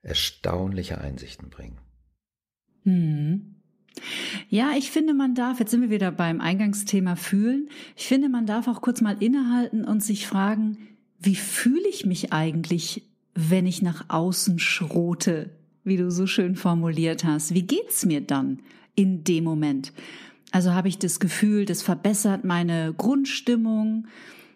erstaunliche 0.02 1.00
Einsichten 1.00 1.50
bringen. 1.50 1.80
Hm. 2.84 3.56
Ja, 4.50 4.74
ich 4.78 4.92
finde, 4.92 5.14
man 5.14 5.36
darf, 5.36 5.60
jetzt 5.60 5.72
sind 5.72 5.82
wir 5.82 5.90
wieder 5.90 6.12
beim 6.12 6.42
Eingangsthema 6.42 7.16
fühlen, 7.16 7.70
ich 7.96 8.08
finde, 8.08 8.30
man 8.30 8.46
darf 8.46 8.68
auch 8.68 8.82
kurz 8.82 9.02
mal 9.02 9.22
innehalten 9.22 9.86
und 9.86 10.04
sich 10.04 10.28
fragen, 10.28 10.78
wie 11.20 11.36
fühle 11.36 11.88
ich 11.88 12.06
mich 12.06 12.34
eigentlich, 12.34 13.04
wenn 13.34 13.66
ich 13.66 13.82
nach 13.82 14.06
außen 14.10 14.60
schrote, 14.60 15.50
wie 15.84 15.98
du 15.98 16.12
so 16.12 16.28
schön 16.28 16.56
formuliert 16.56 17.24
hast. 17.24 17.54
Wie 17.54 17.64
geht's 17.64 18.06
mir 18.06 18.22
dann 18.22 18.60
in 18.96 19.24
dem 19.24 19.44
Moment? 19.44 19.94
Also 20.56 20.74
habe 20.74 20.88
ich 20.88 20.98
das 20.98 21.20
Gefühl, 21.20 21.66
das 21.66 21.82
verbessert 21.82 22.46
meine 22.46 22.94
Grundstimmung? 22.98 24.08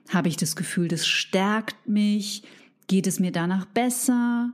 Habe 0.07 0.29
ich 0.29 0.37
das 0.37 0.55
Gefühl, 0.55 0.87
das 0.87 1.05
stärkt 1.05 1.89
mich? 1.89 2.43
Geht 2.87 3.05
es 3.05 3.19
mir 3.19 3.33
danach 3.33 3.65
besser? 3.65 4.53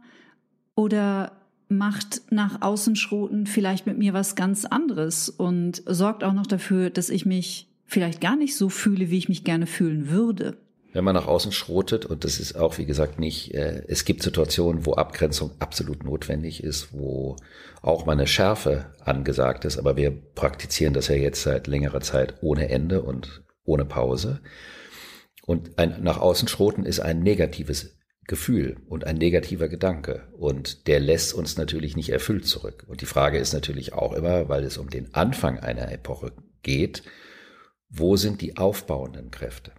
oder 0.75 1.31
macht 1.67 2.21
nach 2.29 2.61
außen 2.61 2.95
schroten 2.95 3.47
vielleicht 3.47 3.87
mit 3.87 3.97
mir 3.97 4.13
was 4.13 4.35
ganz 4.35 4.65
anderes 4.65 5.29
und 5.29 5.81
sorgt 5.87 6.23
auch 6.23 6.33
noch 6.33 6.45
dafür, 6.45 6.89
dass 6.89 7.09
ich 7.09 7.25
mich 7.25 7.67
vielleicht 7.85 8.21
gar 8.21 8.35
nicht 8.35 8.55
so 8.55 8.69
fühle, 8.69 9.09
wie 9.09 9.17
ich 9.17 9.29
mich 9.29 9.43
gerne 9.43 9.65
fühlen 9.65 10.09
würde. 10.09 10.57
Wenn 10.95 11.03
man 11.03 11.13
nach 11.13 11.27
außen 11.27 11.51
schrotet, 11.51 12.05
und 12.05 12.23
das 12.23 12.39
ist 12.39 12.55
auch, 12.55 12.77
wie 12.77 12.85
gesagt, 12.85 13.19
nicht, 13.19 13.53
äh, 13.53 13.83
es 13.89 14.05
gibt 14.05 14.23
Situationen, 14.23 14.85
wo 14.85 14.93
Abgrenzung 14.93 15.51
absolut 15.59 16.05
notwendig 16.05 16.63
ist, 16.63 16.93
wo 16.93 17.35
auch 17.81 18.05
mal 18.05 18.13
eine 18.13 18.27
Schärfe 18.27 18.93
angesagt 19.03 19.65
ist, 19.65 19.77
aber 19.77 19.97
wir 19.97 20.11
praktizieren 20.11 20.93
das 20.93 21.09
ja 21.09 21.15
jetzt 21.15 21.43
seit 21.43 21.67
längerer 21.67 21.99
Zeit 21.99 22.35
ohne 22.39 22.69
Ende 22.69 23.01
und 23.01 23.43
ohne 23.65 23.83
Pause. 23.83 24.39
Und 25.45 25.77
ein 25.77 26.01
nach 26.01 26.17
außen 26.17 26.47
schroten 26.47 26.85
ist 26.85 27.01
ein 27.01 27.19
negatives 27.19 27.97
Gefühl 28.25 28.77
und 28.87 29.03
ein 29.03 29.17
negativer 29.17 29.67
Gedanke. 29.67 30.29
Und 30.37 30.87
der 30.87 31.01
lässt 31.01 31.33
uns 31.33 31.57
natürlich 31.57 31.97
nicht 31.97 32.09
erfüllt 32.09 32.47
zurück. 32.47 32.85
Und 32.87 33.01
die 33.01 33.05
Frage 33.05 33.37
ist 33.37 33.51
natürlich 33.51 33.91
auch 33.91 34.13
immer, 34.13 34.47
weil 34.47 34.63
es 34.63 34.77
um 34.77 34.89
den 34.89 35.13
Anfang 35.13 35.59
einer 35.59 35.91
Epoche 35.91 36.31
geht, 36.63 37.03
wo 37.89 38.15
sind 38.15 38.39
die 38.39 38.55
aufbauenden 38.55 39.29
Kräfte? 39.29 39.73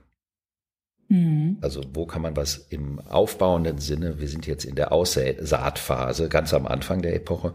Mhm. 1.08 1.58
Also 1.60 1.82
wo 1.92 2.06
kann 2.06 2.22
man 2.22 2.36
was 2.36 2.56
im 2.56 3.00
aufbauenden 3.00 3.78
Sinne, 3.78 4.18
wir 4.18 4.28
sind 4.28 4.46
jetzt 4.46 4.64
in 4.64 4.74
der 4.74 4.92
Aussaatphase, 4.92 6.28
ganz 6.28 6.52
am 6.52 6.66
Anfang 6.66 7.02
der 7.02 7.14
Epoche, 7.14 7.54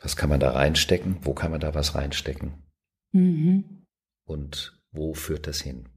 was 0.00 0.16
kann 0.16 0.28
man 0.28 0.40
da 0.40 0.50
reinstecken? 0.52 1.16
Wo 1.22 1.34
kann 1.34 1.50
man 1.50 1.60
da 1.60 1.74
was 1.74 1.94
reinstecken? 1.94 2.54
Mhm. 3.12 3.86
Und 4.26 4.80
wo 4.92 5.14
führt 5.14 5.46
das 5.46 5.60
hin? 5.60 5.88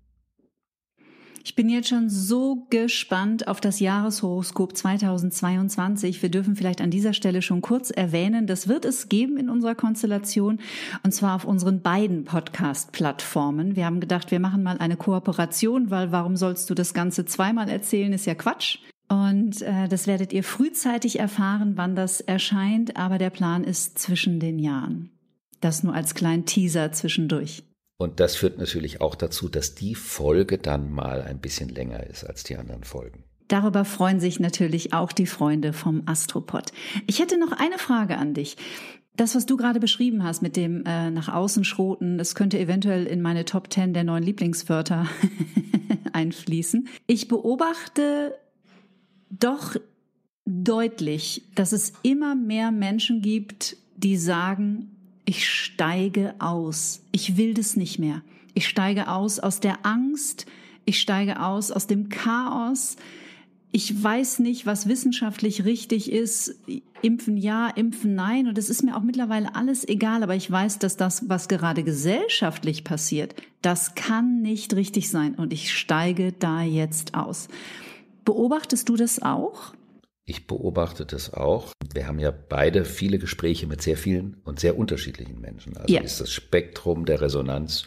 Ich 1.48 1.56
bin 1.56 1.70
jetzt 1.70 1.88
schon 1.88 2.10
so 2.10 2.68
gespannt 2.70 3.48
auf 3.48 3.62
das 3.62 3.80
Jahreshoroskop 3.80 4.76
2022. 4.76 6.22
Wir 6.22 6.28
dürfen 6.28 6.58
vielleicht 6.58 6.82
an 6.82 6.92
dieser 6.92 7.14
Stelle 7.14 7.42
schon 7.42 7.62
kurz 7.62 7.90
erwähnen, 7.90 8.48
das 8.48 8.68
wird 8.68 8.84
es 8.84 9.08
geben 9.08 9.38
in 9.38 9.50
unserer 9.50 9.74
Konstellation 9.74 10.60
und 11.04 11.14
zwar 11.14 11.36
auf 11.36 11.46
unseren 11.46 11.82
beiden 11.82 12.26
Podcast-Plattformen. 12.26 13.78
Wir 13.78 13.86
haben 13.86 14.02
gedacht, 14.02 14.30
wir 14.30 14.42
machen 14.42 14.62
mal 14.62 14.78
eine 14.80 14.98
Kooperation, 14.98 15.90
weil 15.90 16.12
warum 16.12 16.36
sollst 16.36 16.70
du 16.70 16.74
das 16.74 16.94
Ganze 16.94 17.24
zweimal 17.24 17.70
erzählen, 17.70 18.12
ist 18.12 18.26
ja 18.26 18.36
Quatsch. 18.36 18.80
Und 19.08 19.62
äh, 19.62 19.88
das 19.88 20.06
werdet 20.06 20.34
ihr 20.34 20.44
frühzeitig 20.44 21.18
erfahren, 21.18 21.78
wann 21.78 21.96
das 21.96 22.20
erscheint, 22.20 22.98
aber 22.98 23.20
der 23.20 23.30
Plan 23.30 23.64
ist 23.64 23.98
zwischen 23.98 24.42
den 24.42 24.60
Jahren. 24.60 25.12
Das 25.62 25.82
nur 25.82 25.94
als 25.94 26.14
kleinen 26.14 26.46
Teaser 26.46 26.92
zwischendurch. 26.92 27.64
Und 27.98 28.20
das 28.20 28.36
führt 28.36 28.58
natürlich 28.58 29.02
auch 29.02 29.16
dazu, 29.16 29.50
dass 29.50 29.76
die 29.76 29.96
Folge 29.96 30.58
dann 30.58 30.92
mal 30.92 31.22
ein 31.22 31.40
bisschen 31.40 31.70
länger 31.70 32.06
ist 32.06 32.24
als 32.24 32.44
die 32.44 32.56
anderen 32.56 32.84
Folgen. 32.84 33.24
Darüber 33.48 33.86
freuen 33.86 34.20
sich 34.20 34.40
natürlich 34.40 34.94
auch 34.94 35.12
die 35.12 35.26
Freunde 35.26 35.74
vom 35.74 36.04
Astropod. 36.06 36.74
Ich 37.08 37.20
hätte 37.20 37.40
noch 37.40 37.54
eine 37.54 37.78
Frage 37.78 38.18
an 38.18 38.34
dich. 38.34 38.58
Das, 39.16 39.34
was 39.34 39.48
du 39.48 39.58
gerade 39.58 39.80
beschrieben 39.80 40.24
hast 40.24 40.44
mit 40.44 40.56
dem 40.56 40.84
äh, 40.86 41.10
nach 41.10 41.34
außen 41.34 41.64
schroten, 41.64 42.20
das 42.20 42.36
könnte 42.36 42.60
eventuell 42.60 43.08
in 43.08 43.22
meine 43.22 43.46
Top 43.46 43.74
10 43.74 43.94
der 43.94 44.04
neuen 44.04 44.22
Lieblingswörter 44.22 45.08
einfließen. 46.14 46.88
Ich 47.08 47.28
beobachte 47.28 48.36
doch 49.32 49.76
deutlich, 50.46 51.44
dass 51.56 51.72
es 51.72 51.94
immer 52.04 52.36
mehr 52.36 52.72
Menschen 52.72 53.22
gibt, 53.22 53.78
die 53.96 54.18
sagen, 54.18 54.97
ich 55.28 55.48
steige 55.50 56.36
aus. 56.40 57.02
Ich 57.12 57.36
will 57.36 57.54
das 57.54 57.76
nicht 57.76 58.00
mehr. 58.00 58.22
Ich 58.54 58.66
steige 58.68 59.10
aus 59.10 59.40
aus 59.40 59.60
der 59.60 59.86
Angst. 59.86 60.46
Ich 60.86 61.02
steige 61.02 61.42
aus 61.44 61.70
aus 61.70 61.86
dem 61.86 62.08
Chaos. 62.08 62.96
Ich 63.74 64.02
weiß 64.02 64.40
nicht, 64.40 64.66
was 64.66 64.88
wissenschaftlich 64.88 65.66
richtig 65.66 66.14
ist. 66.14 66.56
Impfen 67.02 67.36
ja, 67.36 67.68
impfen 67.68 68.16
nein. 68.16 68.48
Und 68.48 68.58
es 68.58 68.70
ist 68.70 68.84
mir 68.84 68.96
auch 68.96 69.04
mittlerweile 69.04 69.54
alles 69.54 69.86
egal. 69.86 70.24
Aber 70.24 70.34
ich 70.34 70.50
weiß, 70.50 70.80
dass 70.80 70.96
das, 70.96 71.28
was 71.28 71.50
gerade 71.50 71.84
gesellschaftlich 71.84 72.86
passiert, 72.86 73.36
das 73.62 73.96
kann 73.96 74.42
nicht 74.42 74.78
richtig 74.78 75.10
sein. 75.10 75.36
Und 75.36 75.52
ich 75.52 75.74
steige 75.74 76.32
da 76.32 76.62
jetzt 76.62 77.16
aus. 77.16 77.50
Beobachtest 78.24 78.88
du 78.88 78.96
das 78.96 79.22
auch? 79.22 79.74
Ich 80.30 80.46
beobachte 80.46 81.06
das 81.06 81.34
auch. 81.34 81.72
Wir 81.94 82.06
haben 82.06 82.20
ja 82.20 82.32
beide 82.32 82.84
viele 82.84 83.18
Gespräche 83.18 83.66
mit 83.66 83.82
sehr 83.82 83.96
vielen 83.96 84.36
und 84.44 84.60
sehr 84.60 84.78
unterschiedlichen 84.78 85.40
Menschen. 85.40 85.78
Also 85.78 85.94
ja. 85.94 86.02
ist 86.02 86.20
das 86.20 86.34
Spektrum 86.34 87.06
der 87.06 87.22
Resonanz 87.22 87.86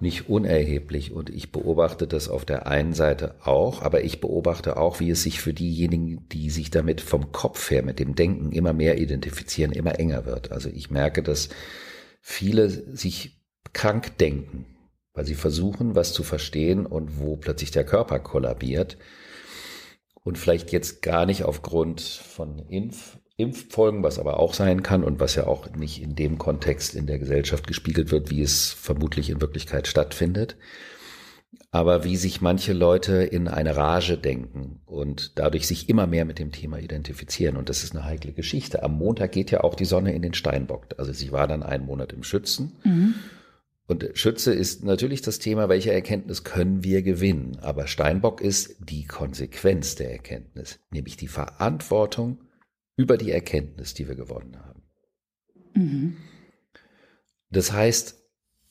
nicht 0.00 0.28
unerheblich. 0.28 1.12
Und 1.12 1.30
ich 1.30 1.52
beobachte 1.52 2.08
das 2.08 2.28
auf 2.28 2.44
der 2.44 2.66
einen 2.66 2.94
Seite 2.94 3.36
auch, 3.44 3.80
aber 3.80 4.02
ich 4.02 4.20
beobachte 4.20 4.76
auch, 4.76 4.98
wie 4.98 5.08
es 5.08 5.22
sich 5.22 5.40
für 5.40 5.54
diejenigen, 5.54 6.28
die 6.30 6.50
sich 6.50 6.72
damit 6.72 7.00
vom 7.00 7.30
Kopf 7.30 7.70
her, 7.70 7.84
mit 7.84 8.00
dem 8.00 8.16
Denken 8.16 8.50
immer 8.50 8.72
mehr 8.72 8.98
identifizieren, 8.98 9.70
immer 9.70 10.00
enger 10.00 10.26
wird. 10.26 10.50
Also 10.50 10.68
ich 10.68 10.90
merke, 10.90 11.22
dass 11.22 11.48
viele 12.20 12.68
sich 12.68 13.40
krank 13.72 14.18
denken, 14.18 14.66
weil 15.14 15.24
sie 15.24 15.36
versuchen, 15.36 15.94
was 15.94 16.12
zu 16.12 16.24
verstehen 16.24 16.86
und 16.86 17.20
wo 17.20 17.36
plötzlich 17.36 17.70
der 17.70 17.84
Körper 17.84 18.18
kollabiert 18.18 18.98
und 20.26 20.38
vielleicht 20.38 20.72
jetzt 20.72 21.02
gar 21.02 21.24
nicht 21.24 21.44
aufgrund 21.44 22.00
von 22.00 22.58
Impf, 22.68 23.16
Impffolgen, 23.36 24.02
was 24.02 24.18
aber 24.18 24.40
auch 24.40 24.54
sein 24.54 24.82
kann 24.82 25.04
und 25.04 25.20
was 25.20 25.36
ja 25.36 25.46
auch 25.46 25.70
nicht 25.76 26.02
in 26.02 26.16
dem 26.16 26.36
Kontext 26.36 26.96
in 26.96 27.06
der 27.06 27.20
Gesellschaft 27.20 27.68
gespiegelt 27.68 28.10
wird, 28.10 28.28
wie 28.28 28.42
es 28.42 28.72
vermutlich 28.72 29.30
in 29.30 29.40
Wirklichkeit 29.40 29.86
stattfindet. 29.86 30.56
Aber 31.70 32.02
wie 32.02 32.16
sich 32.16 32.40
manche 32.40 32.72
Leute 32.72 33.22
in 33.22 33.46
eine 33.46 33.76
Rage 33.76 34.18
denken 34.18 34.80
und 34.84 35.38
dadurch 35.38 35.68
sich 35.68 35.88
immer 35.88 36.08
mehr 36.08 36.24
mit 36.24 36.40
dem 36.40 36.50
Thema 36.50 36.78
identifizieren. 36.80 37.56
Und 37.56 37.68
das 37.68 37.84
ist 37.84 37.94
eine 37.94 38.04
heikle 38.04 38.32
Geschichte. 38.32 38.82
Am 38.82 38.98
Montag 38.98 39.30
geht 39.30 39.52
ja 39.52 39.62
auch 39.62 39.76
die 39.76 39.84
Sonne 39.84 40.12
in 40.12 40.22
den 40.22 40.34
Steinbock. 40.34 40.86
Also 40.98 41.12
sie 41.12 41.30
war 41.30 41.46
dann 41.46 41.62
einen 41.62 41.86
Monat 41.86 42.12
im 42.12 42.24
Schützen. 42.24 42.72
Mhm. 42.82 43.14
Und 43.86 44.10
Schütze 44.14 44.52
ist 44.52 44.82
natürlich 44.82 45.22
das 45.22 45.38
Thema, 45.38 45.68
welche 45.68 45.92
Erkenntnis 45.92 46.42
können 46.42 46.82
wir 46.82 47.02
gewinnen. 47.02 47.58
Aber 47.60 47.86
Steinbock 47.86 48.40
ist 48.40 48.76
die 48.80 49.04
Konsequenz 49.04 49.94
der 49.94 50.10
Erkenntnis, 50.10 50.80
nämlich 50.90 51.16
die 51.16 51.28
Verantwortung 51.28 52.40
über 52.96 53.16
die 53.16 53.30
Erkenntnis, 53.30 53.94
die 53.94 54.08
wir 54.08 54.16
gewonnen 54.16 54.58
haben. 54.58 54.82
Mhm. 55.74 56.16
Das 57.50 57.72
heißt, 57.72 58.16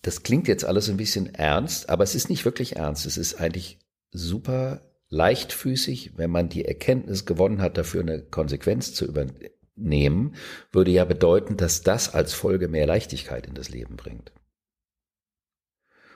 das 0.01 0.23
klingt 0.23 0.47
jetzt 0.47 0.65
alles 0.65 0.89
ein 0.89 0.97
bisschen 0.97 1.34
ernst, 1.34 1.89
aber 1.89 2.04
es 2.04 2.13
ist 2.13 2.30
nicht 2.30 2.43
wirklich 2.43 2.75
ernst. 2.75 3.06
Es 3.06 3.17
ist 3.17 3.36
eigentlich 3.36 3.80
super 4.12 4.82
leichtfüßig, 5.10 6.17
wenn 6.17 6.30
man 6.30 6.49
die 6.49 6.65
Erkenntnis 6.65 7.25
gewonnen 7.25 7.62
hat, 7.62 7.78
dafür 7.78 8.01
eine 8.01 8.21
Konsequenz 8.21 8.93
zu 8.93 9.06
übernehmen, 9.06 10.36
würde 10.71 10.91
ja 10.91 11.06
bedeuten, 11.06 11.56
dass 11.58 11.82
das 11.82 12.13
als 12.13 12.34
Folge 12.34 12.67
mehr 12.67 12.86
Leichtigkeit 12.86 13.47
in 13.47 13.54
das 13.54 13.69
Leben 13.69 13.95
bringt. 13.95 14.34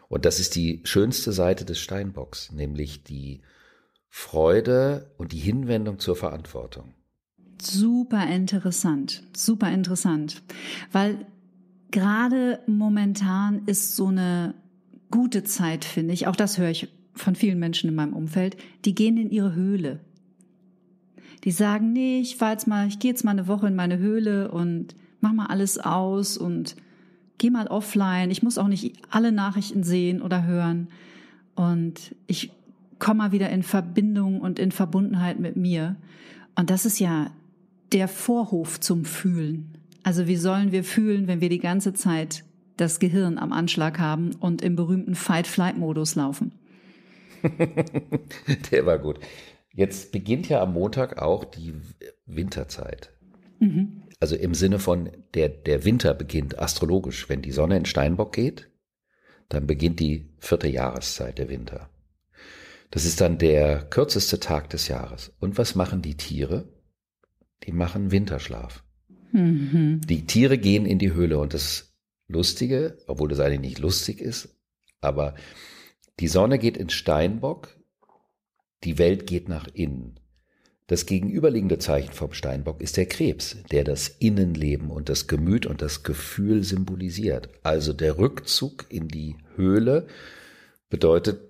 Und 0.09 0.25
das 0.25 0.39
ist 0.39 0.55
die 0.55 0.81
schönste 0.83 1.31
Seite 1.31 1.63
des 1.63 1.79
Steinbocks, 1.79 2.51
nämlich 2.51 3.03
die 3.03 3.41
Freude 4.09 5.11
und 5.17 5.31
die 5.31 5.39
Hinwendung 5.39 5.99
zur 5.99 6.15
Verantwortung. 6.15 6.95
Super 7.61 8.27
interessant, 8.27 9.23
super 9.35 9.71
interessant, 9.71 10.41
weil 10.91 11.27
gerade 11.91 12.59
momentan 12.65 13.65
ist 13.65 13.95
so 13.95 14.07
eine 14.07 14.55
gute 15.11 15.43
Zeit, 15.43 15.85
finde 15.85 16.13
ich, 16.13 16.27
auch 16.27 16.35
das 16.35 16.57
höre 16.57 16.69
ich 16.69 16.89
von 17.13 17.35
vielen 17.35 17.59
Menschen 17.59 17.89
in 17.89 17.95
meinem 17.95 18.13
Umfeld, 18.13 18.57
die 18.85 18.95
gehen 18.95 19.17
in 19.17 19.29
ihre 19.29 19.53
Höhle. 19.53 19.99
Die 21.43 21.51
sagen, 21.51 21.93
nee, 21.93 22.19
ich 22.19 22.37
fahr 22.37 22.51
jetzt 22.51 22.67
mal, 22.67 22.87
ich 22.87 22.99
gehe 22.99 23.11
jetzt 23.11 23.23
mal 23.23 23.31
eine 23.31 23.47
Woche 23.47 23.67
in 23.67 23.75
meine 23.75 23.99
Höhle 23.99 24.51
und 24.51 24.95
mach 25.21 25.33
mal 25.33 25.47
alles 25.47 25.77
aus 25.77 26.37
und 26.37 26.75
geh 27.39 27.49
mal 27.49 27.67
offline, 27.67 28.29
ich 28.29 28.43
muss 28.43 28.59
auch 28.59 28.67
nicht 28.67 28.95
alle 29.09 29.31
Nachrichten 29.31 29.83
sehen 29.83 30.21
oder 30.21 30.45
hören 30.45 30.89
und 31.55 32.15
ich 32.27 32.51
komme 32.99 33.17
mal 33.17 33.31
wieder 33.31 33.49
in 33.49 33.63
Verbindung 33.63 34.41
und 34.41 34.59
in 34.59 34.71
Verbundenheit 34.71 35.39
mit 35.39 35.55
mir. 35.55 35.95
Und 36.55 36.69
das 36.69 36.85
ist 36.85 36.99
ja 36.99 37.31
der 37.91 38.07
Vorhof 38.07 38.79
zum 38.79 39.05
Fühlen. 39.05 39.77
Also 40.03 40.27
wie 40.27 40.35
sollen 40.35 40.71
wir 40.71 40.83
fühlen, 40.83 41.27
wenn 41.27 41.41
wir 41.41 41.49
die 41.49 41.59
ganze 41.59 41.93
Zeit 41.93 42.43
das 42.77 42.99
Gehirn 42.99 43.37
am 43.37 43.51
Anschlag 43.51 43.99
haben 43.99 44.35
und 44.39 44.61
im 44.61 44.75
berühmten 44.75 45.15
Fight-Flight-Modus 45.15 46.15
laufen? 46.15 46.51
der 48.71 48.85
war 48.85 48.99
gut. 48.99 49.19
Jetzt 49.73 50.11
beginnt 50.11 50.49
ja 50.49 50.61
am 50.61 50.73
Montag 50.73 51.21
auch 51.21 51.45
die 51.45 51.73
Winterzeit. 52.25 53.11
Mhm. 53.59 54.03
Also 54.19 54.35
im 54.35 54.53
Sinne 54.53 54.79
von 54.79 55.09
der, 55.33 55.49
der 55.49 55.85
Winter 55.85 56.13
beginnt 56.13 56.59
astrologisch. 56.59 57.29
Wenn 57.29 57.41
die 57.41 57.51
Sonne 57.51 57.77
in 57.77 57.85
Steinbock 57.85 58.33
geht, 58.33 58.69
dann 59.47 59.65
beginnt 59.65 59.99
die 59.99 60.29
vierte 60.39 60.67
Jahreszeit 60.67 61.37
der 61.37 61.49
Winter. 61.49 61.89
Das 62.91 63.05
ist 63.05 63.21
dann 63.21 63.37
der 63.37 63.83
kürzeste 63.85 64.39
Tag 64.39 64.69
des 64.69 64.87
Jahres. 64.87 65.31
Und 65.39 65.57
was 65.57 65.75
machen 65.75 66.01
die 66.01 66.17
Tiere? 66.17 66.67
Die 67.63 67.71
machen 67.71 68.11
Winterschlaf. 68.11 68.83
Mhm. 69.31 70.01
Die 70.05 70.25
Tiere 70.25 70.57
gehen 70.57 70.85
in 70.85 70.99
die 70.99 71.13
Höhle 71.13 71.37
und 71.37 71.53
das 71.53 71.93
Lustige, 72.27 72.97
obwohl 73.07 73.29
das 73.29 73.39
eigentlich 73.39 73.59
nicht 73.59 73.79
lustig 73.79 74.21
ist, 74.21 74.55
aber 75.01 75.35
die 76.19 76.27
Sonne 76.27 76.59
geht 76.59 76.77
in 76.77 76.89
Steinbock, 76.89 77.75
die 78.83 78.97
Welt 78.97 79.25
geht 79.25 79.49
nach 79.49 79.67
innen. 79.73 80.19
Das 80.89 81.05
gegenüberliegende 81.05 81.77
Zeichen 81.77 82.13
vom 82.13 82.33
Steinbock 82.33 82.81
ist 82.81 82.97
der 82.97 83.05
Krebs, 83.05 83.57
der 83.69 83.83
das 83.83 84.07
Innenleben 84.07 84.89
und 84.89 85.07
das 85.07 85.27
Gemüt 85.27 85.67
und 85.67 85.83
das 85.83 86.01
Gefühl 86.01 86.63
symbolisiert. 86.63 87.47
Also 87.61 87.93
der 87.93 88.17
Rückzug 88.17 88.87
in 88.89 89.07
die 89.07 89.35
Höhle 89.55 90.07
bedeutet, 90.89 91.41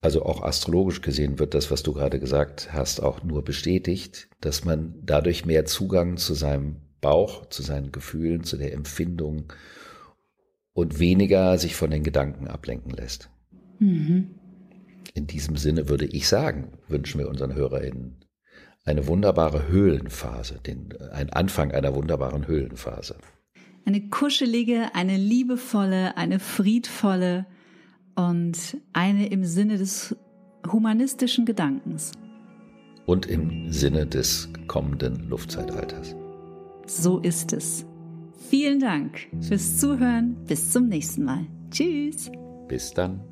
also 0.00 0.24
auch 0.24 0.42
astrologisch 0.42 1.00
gesehen 1.00 1.38
wird 1.38 1.54
das, 1.54 1.70
was 1.70 1.84
du 1.84 1.92
gerade 1.92 2.18
gesagt 2.18 2.72
hast, 2.72 3.00
auch 3.00 3.22
nur 3.22 3.44
bestätigt, 3.44 4.28
dass 4.40 4.64
man 4.64 4.96
dadurch 5.00 5.46
mehr 5.46 5.64
Zugang 5.64 6.16
zu 6.16 6.34
seinem 6.34 6.78
Bauch, 7.00 7.46
zu 7.46 7.62
seinen 7.62 7.92
Gefühlen, 7.92 8.42
zu 8.42 8.56
der 8.56 8.72
Empfindung 8.72 9.52
und 10.72 10.98
weniger 10.98 11.56
sich 11.56 11.76
von 11.76 11.92
den 11.92 12.02
Gedanken 12.02 12.48
ablenken 12.48 12.90
lässt. 12.90 13.30
Mhm. 13.78 14.34
In 15.14 15.28
diesem 15.28 15.56
Sinne 15.56 15.88
würde 15.88 16.06
ich 16.06 16.26
sagen, 16.26 16.72
wünschen 16.88 17.20
wir 17.20 17.28
unseren 17.28 17.54
HörerInnen 17.54 18.21
eine 18.84 19.06
wunderbare 19.06 19.68
Höhlenphase, 19.68 20.58
den, 20.66 20.88
ein 21.12 21.30
Anfang 21.30 21.72
einer 21.72 21.94
wunderbaren 21.94 22.46
Höhlenphase. 22.46 23.16
Eine 23.84 24.08
kuschelige, 24.08 24.94
eine 24.94 25.16
liebevolle, 25.16 26.16
eine 26.16 26.38
friedvolle 26.38 27.46
und 28.14 28.76
eine 28.92 29.28
im 29.28 29.44
Sinne 29.44 29.78
des 29.78 30.16
humanistischen 30.70 31.44
Gedankens. 31.44 32.12
Und 33.06 33.26
im 33.26 33.70
Sinne 33.70 34.06
des 34.06 34.48
kommenden 34.68 35.28
Luftzeitalters. 35.28 36.14
So 36.86 37.18
ist 37.18 37.52
es. 37.52 37.84
Vielen 38.48 38.80
Dank 38.80 39.28
fürs 39.40 39.78
Zuhören. 39.78 40.36
Bis 40.46 40.70
zum 40.70 40.88
nächsten 40.88 41.24
Mal. 41.24 41.46
Tschüss. 41.70 42.30
Bis 42.68 42.92
dann. 42.92 43.31